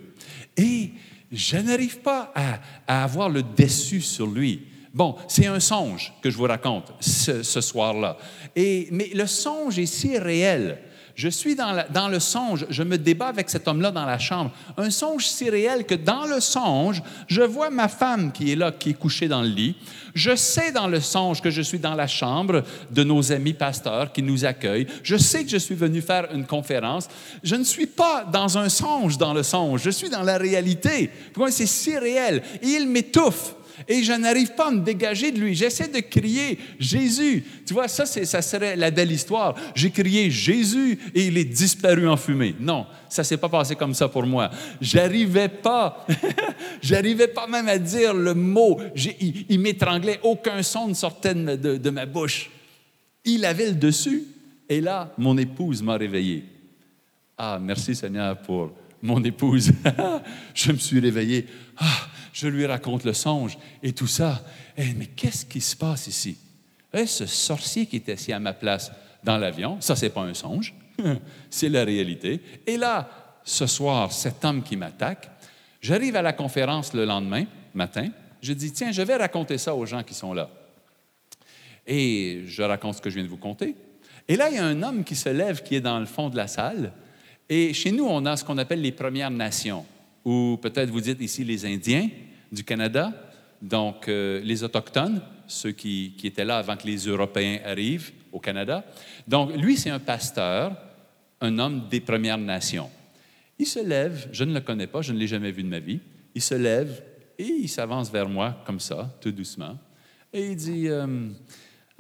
[0.57, 0.93] Et
[1.33, 4.67] je n'arrive pas à, avoir le déçu sur lui.
[4.93, 8.19] Bon, c'est un songe que je vous raconte ce, ce soir-là.
[8.57, 10.79] mais le songe est si réel
[11.19, 14.53] je suis dans, le songe, je me débat avec cet homme-là dans la chambre.
[14.77, 18.71] Un songe si réel que dans le songe, je vois ma femme qui est là,
[18.71, 19.75] qui est couchée dans le lit.
[20.15, 22.63] Je sais dans le songe que je suis dans la chambre
[22.93, 24.87] de nos amis pasteurs qui nous accueillent.
[25.03, 27.09] Je sais que je suis venu faire une conférence.
[27.43, 31.11] Je ne suis pas dans un songe dans le songe, je suis dans la réalité.
[31.49, 32.45] C'est si réel?
[32.63, 33.57] Et il m'étouffe
[33.87, 35.55] et je n'arrive pas à me dégager de lui.
[35.55, 37.45] J'essaie de crier Jésus.
[37.67, 39.55] Tu vois, ça, ça serait la belle histoire.
[39.75, 42.55] J'ai crié Jésus et il est disparu en fumée.
[42.59, 44.51] Non, ça s'est pas passé comme ça pour moi.
[44.81, 46.07] J'arrivais pas,
[46.83, 48.81] j'arrivais pas même à dire le mot.
[49.21, 52.51] Il, m'étranglait, aucun son ne sortait de, de ma bouche.
[53.25, 54.25] Il avait le dessus.
[54.69, 56.45] Et là, mon épouse m'a réveillé.
[57.37, 59.73] Ah, merci Seigneur pour mon épouse.
[60.55, 61.47] je me suis réveillé.
[61.77, 62.09] Ah,
[62.39, 64.45] je lui raconte le songe et tout ça.
[64.77, 66.39] Eh, mais qu'est-ce qui se passe ici?
[66.95, 68.93] Eh, ce sorcier qui était assis à ma place
[69.25, 70.73] dans l'avion, ça, c'est pas un songe,
[71.51, 72.41] c'est la réalité.
[72.65, 75.29] Et là, ce soir, cet homme qui m'attaque,
[75.81, 78.09] j'arrive à la conférence le lendemain matin,
[78.41, 80.49] je dis, tiens, je vais raconter ça aux gens qui sont là.
[81.89, 83.75] Et je raconte ce que je viens de vous conter.
[84.29, 86.29] Et là, il y a un homme qui se lève, qui est dans le fond
[86.29, 86.93] de la salle.
[87.49, 89.85] Et chez nous, on a ce qu'on appelle les Premières Nations,
[90.25, 92.09] ou peut-être vous dites ici les Indiens
[92.51, 93.13] du Canada,
[93.61, 98.85] donc euh, les Autochtones, ceux qui, étaient là avant que les Européens arrivent au Canada.
[99.27, 100.77] Donc, lui, c'est un pasteur,
[101.41, 102.91] un homme des Premières Nations.
[103.59, 105.81] Il se lève, je ne le connais pas, je ne l'ai jamais vu de ma
[105.81, 106.01] vie.
[106.35, 107.03] Il se lève
[107.39, 109.79] et il s'avance vers moi comme ça, tout doucement.
[110.33, 111.29] Et il dit, euh,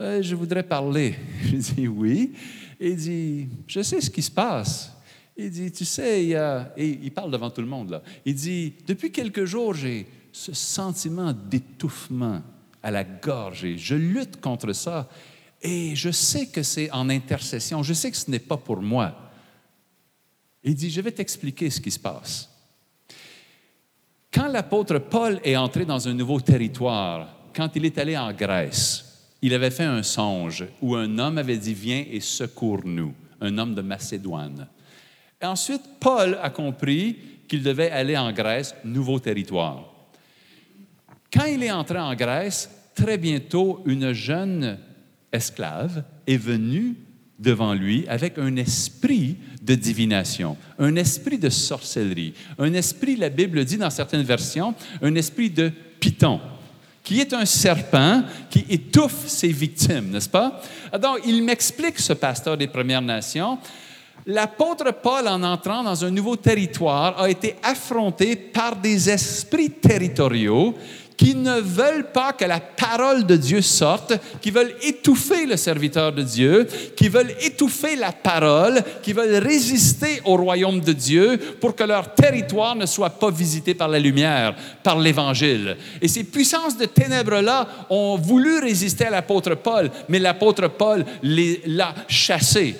[0.01, 1.15] euh, je voudrais parler.
[1.45, 2.35] Je dis, oui.
[2.79, 4.93] Et il dit, je sais ce qui se passe.
[5.37, 8.03] Il dit, tu sais, il et il parle devant tout le monde là.
[8.25, 10.07] Il dit, depuis quelques jours, j'ai
[10.39, 12.41] ce sentiment d'étouffement
[12.81, 15.09] à la gorge et je lutte contre ça.
[15.61, 19.17] Et je sais que c'est en intercession, je sais que ce n'est pas pour moi.
[20.63, 22.49] Il dit, je vais t'expliquer ce qui se passe.
[24.33, 29.27] Quand l'apôtre Paul est entré dans un nouveau territoire, quand il est allé en Grèce,
[29.43, 33.75] il avait fait un songe où un homme avait dit, viens et secours-nous, un homme
[33.75, 34.69] de Macédoine.
[35.43, 37.17] Et ensuite, Paul a compris
[37.49, 39.98] qu'il devait aller en Grèce, nouveau territoire.
[41.33, 44.79] Quand il est entré en Grèce, très bientôt, une jeune
[45.33, 46.95] esclave est venue
[47.39, 53.65] devant lui avec un esprit de divination, un esprit de sorcellerie, un esprit, la Bible
[53.65, 55.71] dit dans certaines versions, un esprit de
[56.01, 56.41] python,
[57.05, 60.61] qui est un serpent qui étouffe ses victimes, n'est-ce pas?
[61.01, 63.59] Donc, il m'explique, ce pasteur des Premières Nations,
[64.27, 70.75] l'apôtre Paul, en entrant dans un nouveau territoire, a été affronté par des esprits territoriaux
[71.19, 76.13] qui ne veulent pas que la parole de Dieu sorte, qui veulent étouffer le serviteur
[76.13, 76.67] de Dieu,
[76.97, 82.15] qui veulent étouffer la parole, qui veulent résister au royaume de Dieu pour que leur
[82.15, 84.55] territoire ne soit pas visité par la lumière,
[84.85, 85.77] par l'Évangile.
[86.01, 91.95] Et ces puissances de ténèbres-là ont voulu résister à l'apôtre Paul, mais l'apôtre Paul l'a
[92.07, 92.77] chassé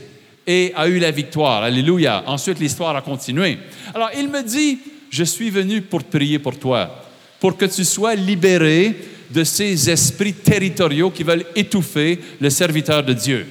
[0.47, 1.65] et a eu la victoire.
[1.65, 2.23] Alléluia.
[2.27, 3.59] Ensuite, l'histoire a continué.
[3.93, 4.79] Alors, il me dit,
[5.11, 7.08] je suis venu pour prier pour toi
[7.41, 8.97] pour que tu sois libéré
[9.31, 13.47] de ces esprits territoriaux qui veulent étouffer le serviteur de Dieu.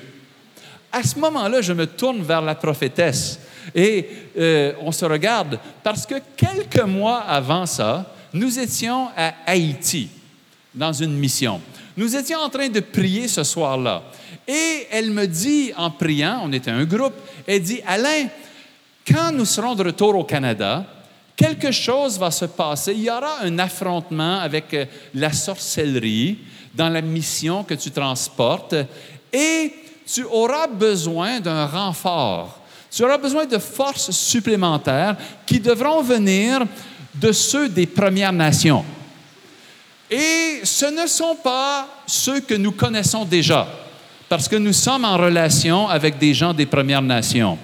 [0.92, 3.40] À ce moment-là, je me tourne vers la prophétesse
[3.76, 4.08] et
[4.38, 10.10] euh, on se regarde parce que quelques mois avant ça, nous étions à Haïti
[10.74, 11.62] dans une mission.
[11.96, 14.04] Nous étions en train de prier ce soir-là.
[14.48, 17.16] Et elle me dit, en priant, on était un groupe,
[17.46, 18.28] elle dit, Alain,
[19.08, 20.86] quand nous serons de retour au Canada,
[21.38, 22.94] quelque chose va se passer.
[22.94, 26.40] Il y aura un affrontement avec euh, la sorcellerie
[26.74, 28.76] dans la mission que tu transportes
[29.32, 29.74] et
[30.12, 32.60] tu auras besoin d'un renfort.
[32.92, 35.16] Tu auras besoin de forces supplémentaires
[35.46, 36.66] qui devront venir
[37.14, 38.84] de ceux des Premières Nations.
[40.10, 43.68] Et ce ne sont pas ceux que nous connaissons déjà,
[44.30, 47.58] parce que nous sommes en relation avec des gens des Premières Nations.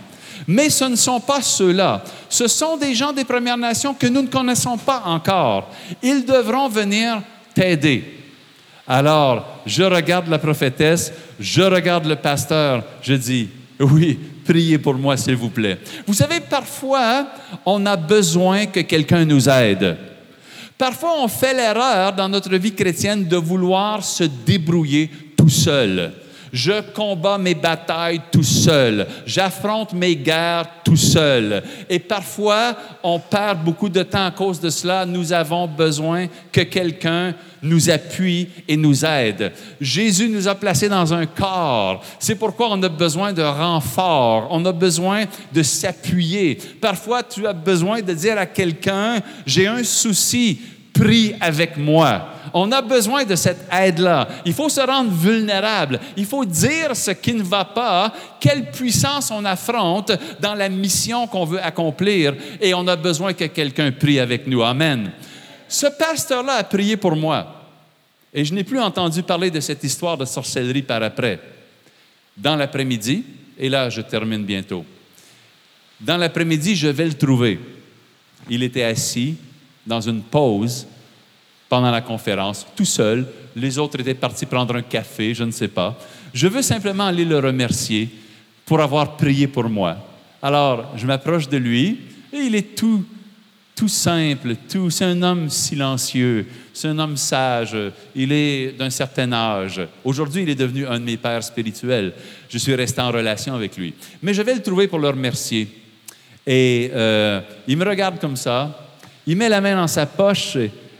[0.48, 2.04] Mais ce ne sont pas ceux-là.
[2.30, 5.70] Ce sont des gens des Premières Nations que nous ne connaissons pas encore.
[6.02, 7.22] Ils devront venir
[7.54, 8.04] t'aider.
[8.88, 15.16] Alors, je regarde la prophétesse, je regarde le pasteur, je dis, oui, priez pour moi,
[15.16, 15.80] s'il vous plaît.
[16.06, 17.28] Vous savez, parfois,
[17.66, 19.98] on a besoin que quelqu'un nous aide.
[20.78, 26.12] Parfois, on fait l'erreur dans notre vie chrétienne de vouloir se débrouiller tout seul.
[26.54, 29.08] Je combats mes batailles tout seul.
[29.26, 31.64] J'affronte mes guerres tout seul.
[31.90, 35.04] Et parfois, on perd beaucoup de temps à cause de cela.
[35.04, 37.34] Nous avons besoin que quelqu'un
[37.64, 39.52] nous appuie et nous aide.
[39.82, 42.04] Jésus nous a placés dans un corps.
[42.20, 44.48] C'est pourquoi on a besoin de renfort.
[44.52, 46.60] On a besoin de s'appuyer.
[46.80, 50.62] Parfois, tu as besoin de dire à quelqu'un, j'ai un souci,
[50.94, 52.28] prie avec moi.
[52.54, 54.28] On a besoin de cette aide-là.
[54.46, 56.00] Il faut se rendre vulnérable.
[56.16, 61.26] Il faut dire ce qui ne va pas, quelle puissance on affronte dans la mission
[61.26, 62.36] qu'on veut accomplir.
[62.62, 64.62] Et on a besoin que quelqu'un prie avec nous.
[64.62, 65.12] Amen.
[65.68, 67.62] Ce pasteur-là a prié pour moi.
[68.32, 71.40] Et je n'ai plus entendu parler de cette histoire de sorcellerie par après.
[72.38, 73.24] Dans l'après-midi,
[73.58, 74.86] et là je termine bientôt,
[76.00, 77.60] dans l'après-midi, je vais le trouver.
[78.50, 79.36] Il était assis
[79.86, 80.88] dans une pause
[81.74, 83.26] pendant la conférence, tout seul.
[83.56, 85.98] Les autres étaient partis prendre un café, je ne sais pas.
[86.32, 88.10] Je veux simplement aller le remercier
[88.64, 89.98] pour avoir prié pour moi.
[90.40, 91.98] Alors, je m'approche de lui
[92.32, 93.04] et il est tout,
[93.76, 94.92] tout simple, tout.
[94.92, 96.46] C'est un homme silencieux,
[96.76, 97.76] c'est un homme sage.
[98.14, 99.82] Il est d'un certain âge.
[100.04, 102.14] Aujourd'hui, il est devenu un de mes pères spirituels.
[102.50, 103.96] Je suis resté en relation avec lui.
[104.22, 105.68] Mais je vais le trouver pour le remercier.
[106.46, 108.80] Et euh, il me regarde comme ça.
[109.26, 110.56] Il met la main dans sa poche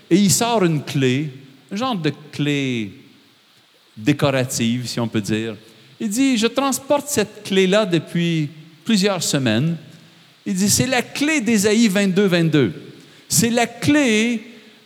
[0.10, 1.30] il sort une clé,
[1.72, 2.92] un genre de clé
[3.96, 5.56] décorative, si on peut dire.
[6.00, 8.50] Il dit, je transporte cette clé-là depuis
[8.84, 9.78] plusieurs semaines.
[10.46, 12.74] Il dit, c'est la clé d'Ésaïe 22, 22.
[13.30, 14.42] C'est la clé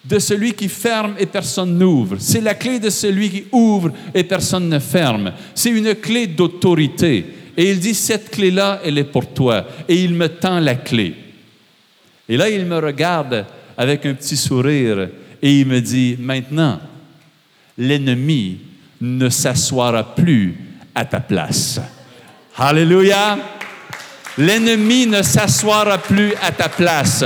[0.05, 2.17] de celui qui ferme et personne n'ouvre.
[2.19, 5.33] C'est la clé de celui qui ouvre et personne ne ferme.
[5.53, 7.25] C'est une clé d'autorité.
[7.57, 9.65] Et il dit, cette clé-là, elle est pour toi.
[9.87, 11.15] Et il me tend la clé.
[12.29, 13.45] Et là, il me regarde
[13.77, 15.09] avec un petit sourire
[15.41, 16.79] et il me dit, maintenant,
[17.77, 18.57] l'ennemi
[18.99, 20.57] ne s'assoira plus
[20.95, 21.79] à ta place.
[22.57, 23.37] Alléluia.
[24.37, 27.23] L'ennemi ne s'assoira plus à ta place.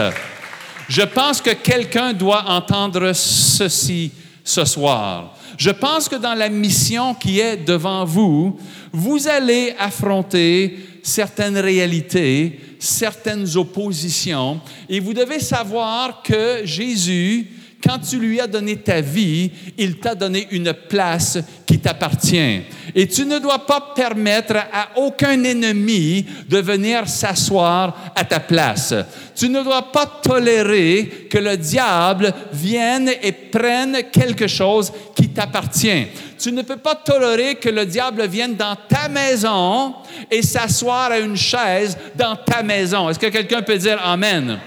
[0.89, 4.11] Je pense que quelqu'un doit entendre ceci
[4.43, 5.37] ce soir.
[5.57, 8.59] Je pense que dans la mission qui est devant vous,
[8.91, 14.59] vous allez affronter certaines réalités, certaines oppositions,
[14.89, 17.47] et vous devez savoir que Jésus,
[17.83, 22.61] quand tu lui as donné ta vie, il t'a donné une place qui t'appartient.
[22.93, 28.93] Et tu ne dois pas permettre à aucun ennemi de venir s'asseoir à ta place.
[29.35, 36.07] Tu ne dois pas tolérer que le diable vienne et prenne quelque chose qui t'appartient.
[36.37, 39.93] Tu ne peux pas tolérer que le diable vienne dans ta maison
[40.29, 43.09] et s'asseoir à une chaise dans ta maison.
[43.09, 44.59] Est-ce que quelqu'un peut dire Amen?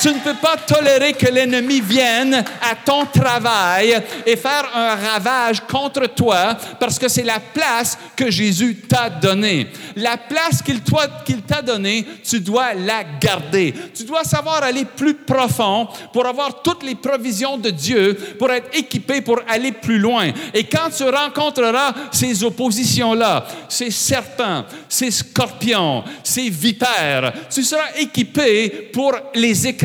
[0.00, 5.60] Tu ne peux pas tolérer que l'ennemi vienne à ton travail et faire un ravage
[5.60, 9.68] contre toi parce que c'est la place que Jésus t'a donnée.
[9.96, 13.72] La place qu'il t'a donnée, tu dois la garder.
[13.94, 18.76] Tu dois savoir aller plus profond pour avoir toutes les provisions de Dieu, pour être
[18.76, 20.30] équipé pour aller plus loin.
[20.52, 28.90] Et quand tu rencontreras ces oppositions-là, ces serpents, ces scorpions, ces vipères, tu seras équipé
[28.92, 29.83] pour les écraser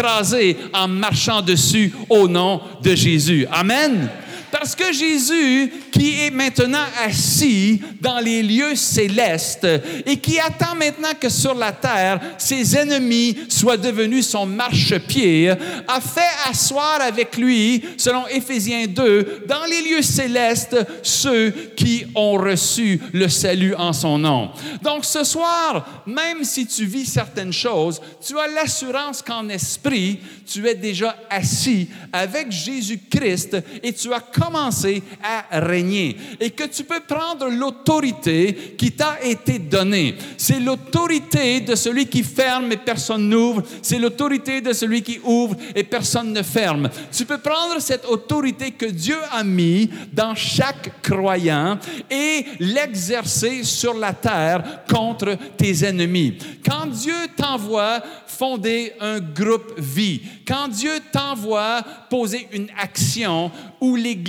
[0.74, 3.46] en marchant dessus au nom de Jésus.
[3.52, 4.10] Amen.
[4.52, 9.68] Parce que Jésus, qui est maintenant assis dans les lieux célestes
[10.06, 16.02] et qui attend maintenant que sur la terre, ses ennemis soient devenus son marchepied, a
[16.02, 23.00] fait asseoir avec lui, selon Éphésiens 2, dans les lieux célestes, ceux qui ont reçu
[23.14, 24.52] le salut en son nom.
[24.82, 30.68] Donc ce soir, même si tu vis certaines choses, tu as l'assurance qu'en esprit, tu
[30.68, 36.84] es déjà assis avec Jésus-Christ et tu as commencé à régner régner et que tu
[36.84, 40.16] peux prendre l'autorité qui t'a été donnée.
[40.38, 43.64] C'est l'autorité de celui qui ferme et personne n'ouvre.
[43.82, 46.90] C'est l'autorité de celui qui ouvre et personne ne ferme.
[47.12, 51.78] Tu peux prendre cette autorité que Dieu a mis dans chaque croyant
[52.10, 56.38] et l'exercer sur la terre contre tes ennemis.
[56.68, 64.29] Quand Dieu t'envoie fonder un groupe vie, quand Dieu t'envoie poser une action où l'Église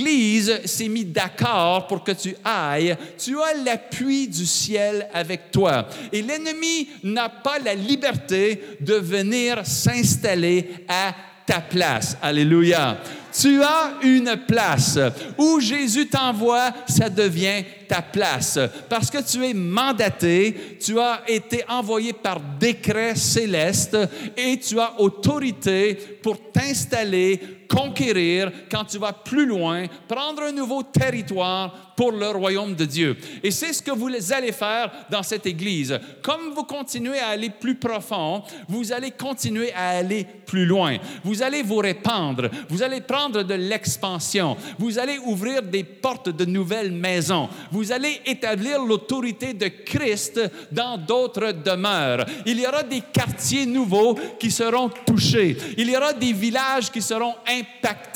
[0.64, 5.86] s'est mise d'accord pour que tu ailles, tu as l'appui du ciel avec toi.
[6.12, 11.14] Et l'ennemi n'a pas la liberté de venir s'installer à
[11.46, 12.16] ta place.
[12.22, 12.98] Alléluia.
[13.32, 14.98] Tu as une place.
[15.38, 18.58] Où Jésus t'envoie, ça devient ta place.
[18.88, 23.96] Parce que tu es mandaté, tu as été envoyé par décret céleste
[24.36, 27.40] et tu as autorité pour t'installer,
[27.70, 33.16] conquérir quand tu vas plus loin, prendre un nouveau territoire pour le royaume de Dieu.
[33.42, 36.00] Et c'est ce que vous allez faire dans cette Église.
[36.22, 40.96] Comme vous continuez à aller plus profond, vous allez continuer à aller plus loin.
[41.22, 46.46] Vous allez vous répandre, vous allez prendre de l'expansion, vous allez ouvrir des portes de
[46.46, 50.40] nouvelles maisons, vous allez établir l'autorité de Christ
[50.72, 52.24] dans d'autres demeures.
[52.46, 55.56] Il y aura des quartiers nouveaux qui seront touchés.
[55.76, 57.34] Il y aura des villages qui seront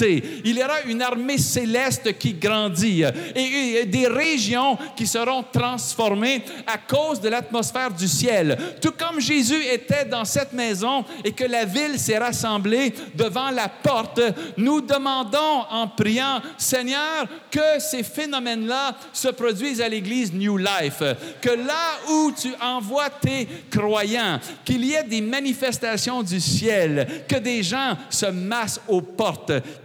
[0.00, 6.78] Il y aura une armée céleste qui grandit et des régions qui seront transformées à
[6.78, 8.56] cause de l'atmosphère du ciel.
[8.80, 13.68] Tout comme Jésus était dans cette maison et que la ville s'est rassemblée devant la
[13.68, 14.20] porte,
[14.56, 21.02] nous demandons en priant, Seigneur, que ces phénomènes-là se produisent à l'Église New Life,
[21.40, 27.36] que là où tu envoies tes croyants, qu'il y ait des manifestations du ciel, que
[27.36, 29.33] des gens se massent aux portes,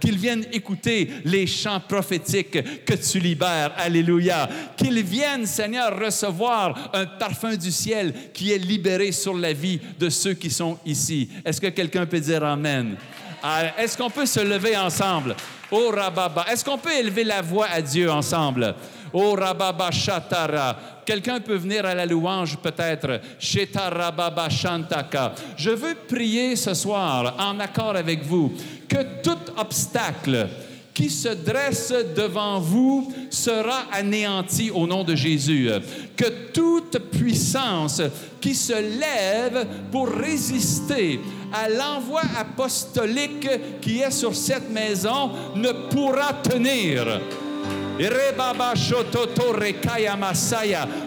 [0.00, 3.72] qu'ils viennent écouter les chants prophétiques que tu libères.
[3.76, 4.48] Alléluia.
[4.76, 10.08] Qu'ils viennent, Seigneur, recevoir un parfum du ciel qui est libéré sur la vie de
[10.08, 11.28] ceux qui sont ici.
[11.44, 12.96] Est-ce que quelqu'un peut dire Amen?
[13.42, 15.34] Ah, est-ce qu'on peut se lever ensemble?
[15.70, 16.44] Oh Rababa.
[16.50, 18.74] Est-ce qu'on peut élever la voix à Dieu ensemble?
[19.12, 20.76] Oh Rababa Shatara.
[21.04, 23.20] Quelqu'un peut venir à la louange peut-être.
[23.38, 25.34] Shetarababa Shantaka.
[25.56, 28.52] Je veux prier ce soir en accord avec vous
[28.88, 30.48] que tout obstacle
[30.92, 35.70] qui se dresse devant vous sera anéanti au nom de Jésus.
[36.16, 38.02] Que toute puissance
[38.40, 41.20] qui se lève pour résister
[41.52, 43.48] à l'envoi apostolique
[43.80, 47.20] qui est sur cette maison ne pourra tenir.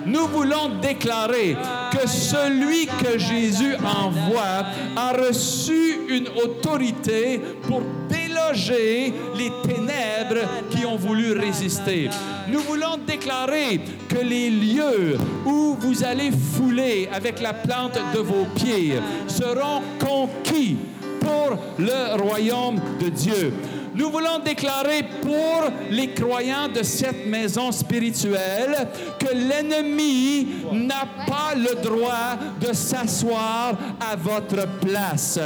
[0.05, 1.57] Nous voulons déclarer
[1.91, 4.65] que celui que Jésus envoie
[4.95, 12.09] a reçu une autorité pour déloger les ténèbres qui ont voulu résister.
[12.47, 18.45] Nous voulons déclarer que les lieux où vous allez fouler avec la plante de vos
[18.55, 20.77] pieds seront conquis
[21.19, 23.53] pour le royaume de Dieu.
[23.95, 28.87] Nous voulons déclarer pour les croyants de cette maison spirituelle
[29.19, 35.39] que l'ennemi n'a pas le droit de s'asseoir à votre place.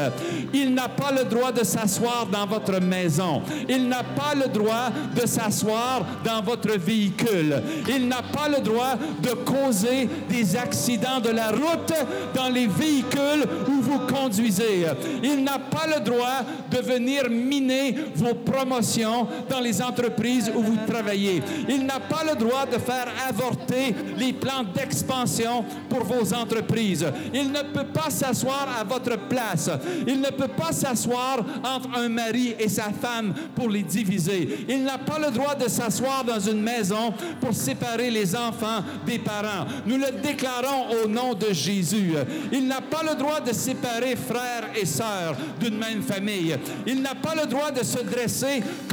[0.53, 3.41] Il n'a pas le droit de s'asseoir dans votre maison.
[3.67, 7.61] Il n'a pas le droit de s'asseoir dans votre véhicule.
[7.89, 11.93] Il n'a pas le droit de causer des accidents de la route
[12.33, 14.85] dans les véhicules où vous conduisez.
[15.23, 20.77] Il n'a pas le droit de venir miner vos promotion dans les entreprises où vous
[20.87, 21.41] travaillez.
[21.67, 27.05] Il n'a pas le droit de faire avorter les plans d'expansion pour vos entreprises.
[27.33, 29.69] Il ne peut pas s'asseoir à votre place.
[30.07, 34.65] Il ne peut pas s'asseoir entre un mari et sa femme pour les diviser.
[34.69, 39.19] Il n'a pas le droit de s'asseoir dans une maison pour séparer les enfants des
[39.19, 39.65] parents.
[39.85, 42.13] Nous le déclarons au nom de Jésus.
[42.51, 46.55] Il n'a pas le droit de séparer frères et sœurs d'une même famille.
[46.85, 48.26] Il n'a pas le droit de se dresser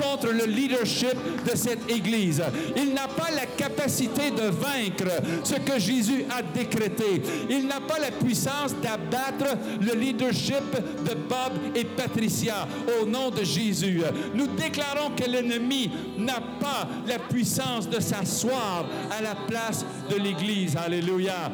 [0.00, 2.42] contre le leadership de cette Église.
[2.76, 5.10] Il n'a pas la capacité de vaincre
[5.42, 7.22] ce que Jésus a décrété.
[7.50, 10.72] Il n'a pas la puissance d'abattre le leadership
[11.06, 12.66] de Bob et Patricia
[13.00, 14.02] au nom de Jésus.
[14.34, 20.76] Nous déclarons que l'ennemi n'a pas la puissance de s'asseoir à la place de l'Église.
[20.76, 21.50] Alléluia.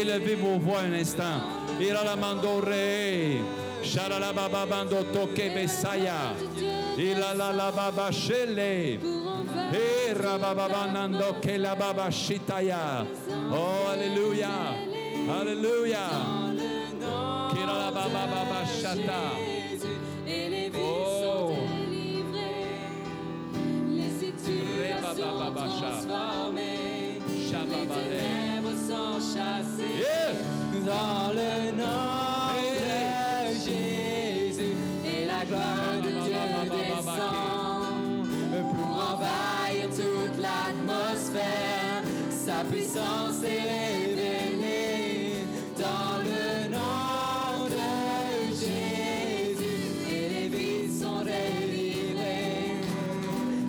[0.00, 1.40] Élevez vos voix un instant.
[3.82, 6.34] Shalalababa bando toke besaya.
[6.96, 8.98] Ilalalababa shele.
[9.72, 13.06] Irabababanando ke la baba shitaya.
[13.50, 14.74] Oh, alléluia.
[15.28, 16.06] Alléluia.
[17.50, 19.22] Kiralababa shata.
[20.76, 21.56] Oh.
[24.80, 26.50] Rebababa shata.
[27.50, 30.32] Les ténèbres sont chassées yeah.
[30.86, 32.39] dans le nord.
[42.90, 44.16] Puissance est
[45.78, 49.62] dans le nom de Jésus.
[50.10, 52.80] Et les vies sont délivrées.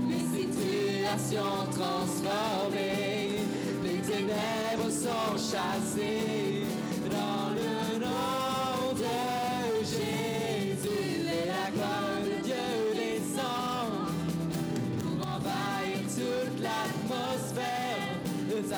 [0.10, 3.46] Les situations transformées,
[3.84, 6.31] les ténèbres sont chassées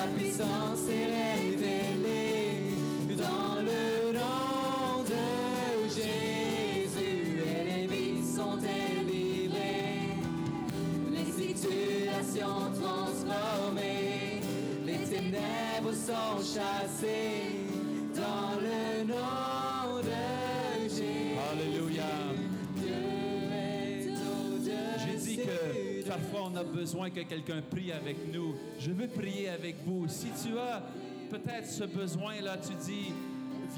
[0.04, 2.76] Sa puissance est révélée
[3.16, 7.40] dans le nom de Jésus.
[7.40, 10.10] Et les vies sont délivrées.
[11.10, 14.42] Les situations transformées,
[14.84, 17.43] les ténèbres sont chassées
[26.54, 28.54] on a besoin que quelqu'un prie avec nous.
[28.78, 30.06] Je veux prier avec vous.
[30.08, 30.82] Si tu as
[31.30, 33.12] peut-être ce besoin-là, tu dis,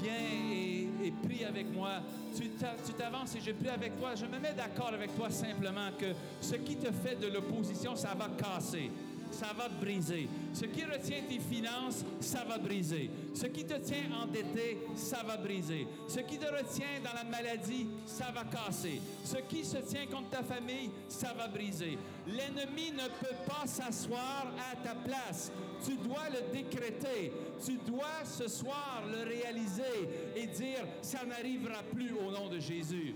[0.01, 0.13] viens
[0.51, 2.01] et, et prie avec moi.
[2.35, 4.11] Tu t'a- tu t'avances et je prie avec toi.
[4.15, 6.07] Je me mets d'accord avec toi simplement que
[6.41, 8.91] ce qui te fait de l'opposition, ça va casser.
[9.31, 10.27] Ça va te briser.
[10.53, 13.09] Ce qui retient tes finances, ça va briser.
[13.33, 15.87] Ce qui te tient endetté, ça va briser.
[16.07, 19.01] Ce qui te retient dans la maladie, ça va casser.
[19.23, 21.97] Ce qui se tient contre ta famille, ça va briser.
[22.27, 25.51] L'ennemi ne peut pas s'asseoir à ta place.
[25.85, 27.31] Tu dois le décréter.
[27.63, 33.15] Tu dois ce soir le réaliser et dire, ça n'arrivera plus au nom de Jésus.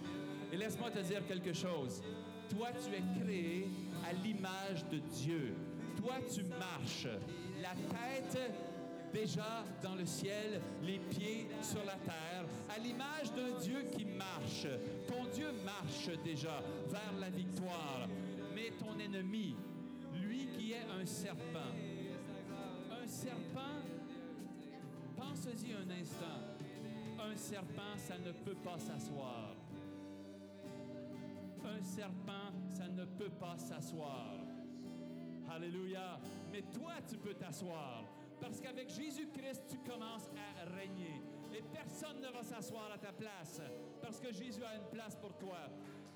[0.51, 2.01] Et laisse-moi te dire quelque chose.
[2.49, 3.67] Toi, tu es créé
[4.07, 5.55] à l'image de Dieu.
[6.01, 7.07] Toi, tu marches.
[7.61, 8.51] La tête
[9.13, 12.45] déjà dans le ciel, les pieds sur la terre,
[12.75, 14.65] à l'image d'un Dieu qui marche.
[15.07, 18.07] Ton Dieu marche déjà vers la victoire.
[18.55, 19.55] Mais ton ennemi,
[20.23, 21.71] lui qui est un serpent,
[22.91, 23.81] un serpent,
[25.15, 26.41] pense-y un instant.
[27.19, 29.55] Un serpent, ça ne peut pas s'asseoir.
[31.63, 34.40] Un serpent, ça ne peut pas s'asseoir.
[35.55, 36.19] Alléluia.
[36.51, 38.05] Mais toi, tu peux t'asseoir.
[38.39, 41.21] Parce qu'avec Jésus-Christ, tu commences à régner.
[41.53, 43.61] Et personne ne va s'asseoir à ta place.
[44.01, 45.69] Parce que Jésus a une place pour toi.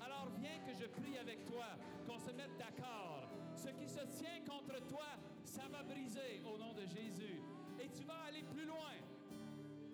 [0.04, 1.66] Alors viens que je prie avec toi,
[2.08, 3.30] qu'on se mette d'accord.
[3.56, 5.06] Ce qui se tient contre toi,
[5.44, 7.42] ça va briser au nom de Jésus.
[7.80, 8.96] Et tu vas aller plus loin.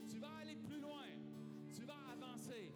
[0.07, 1.07] Tu vas aller plus loin.
[1.73, 2.71] Tu vas avancer.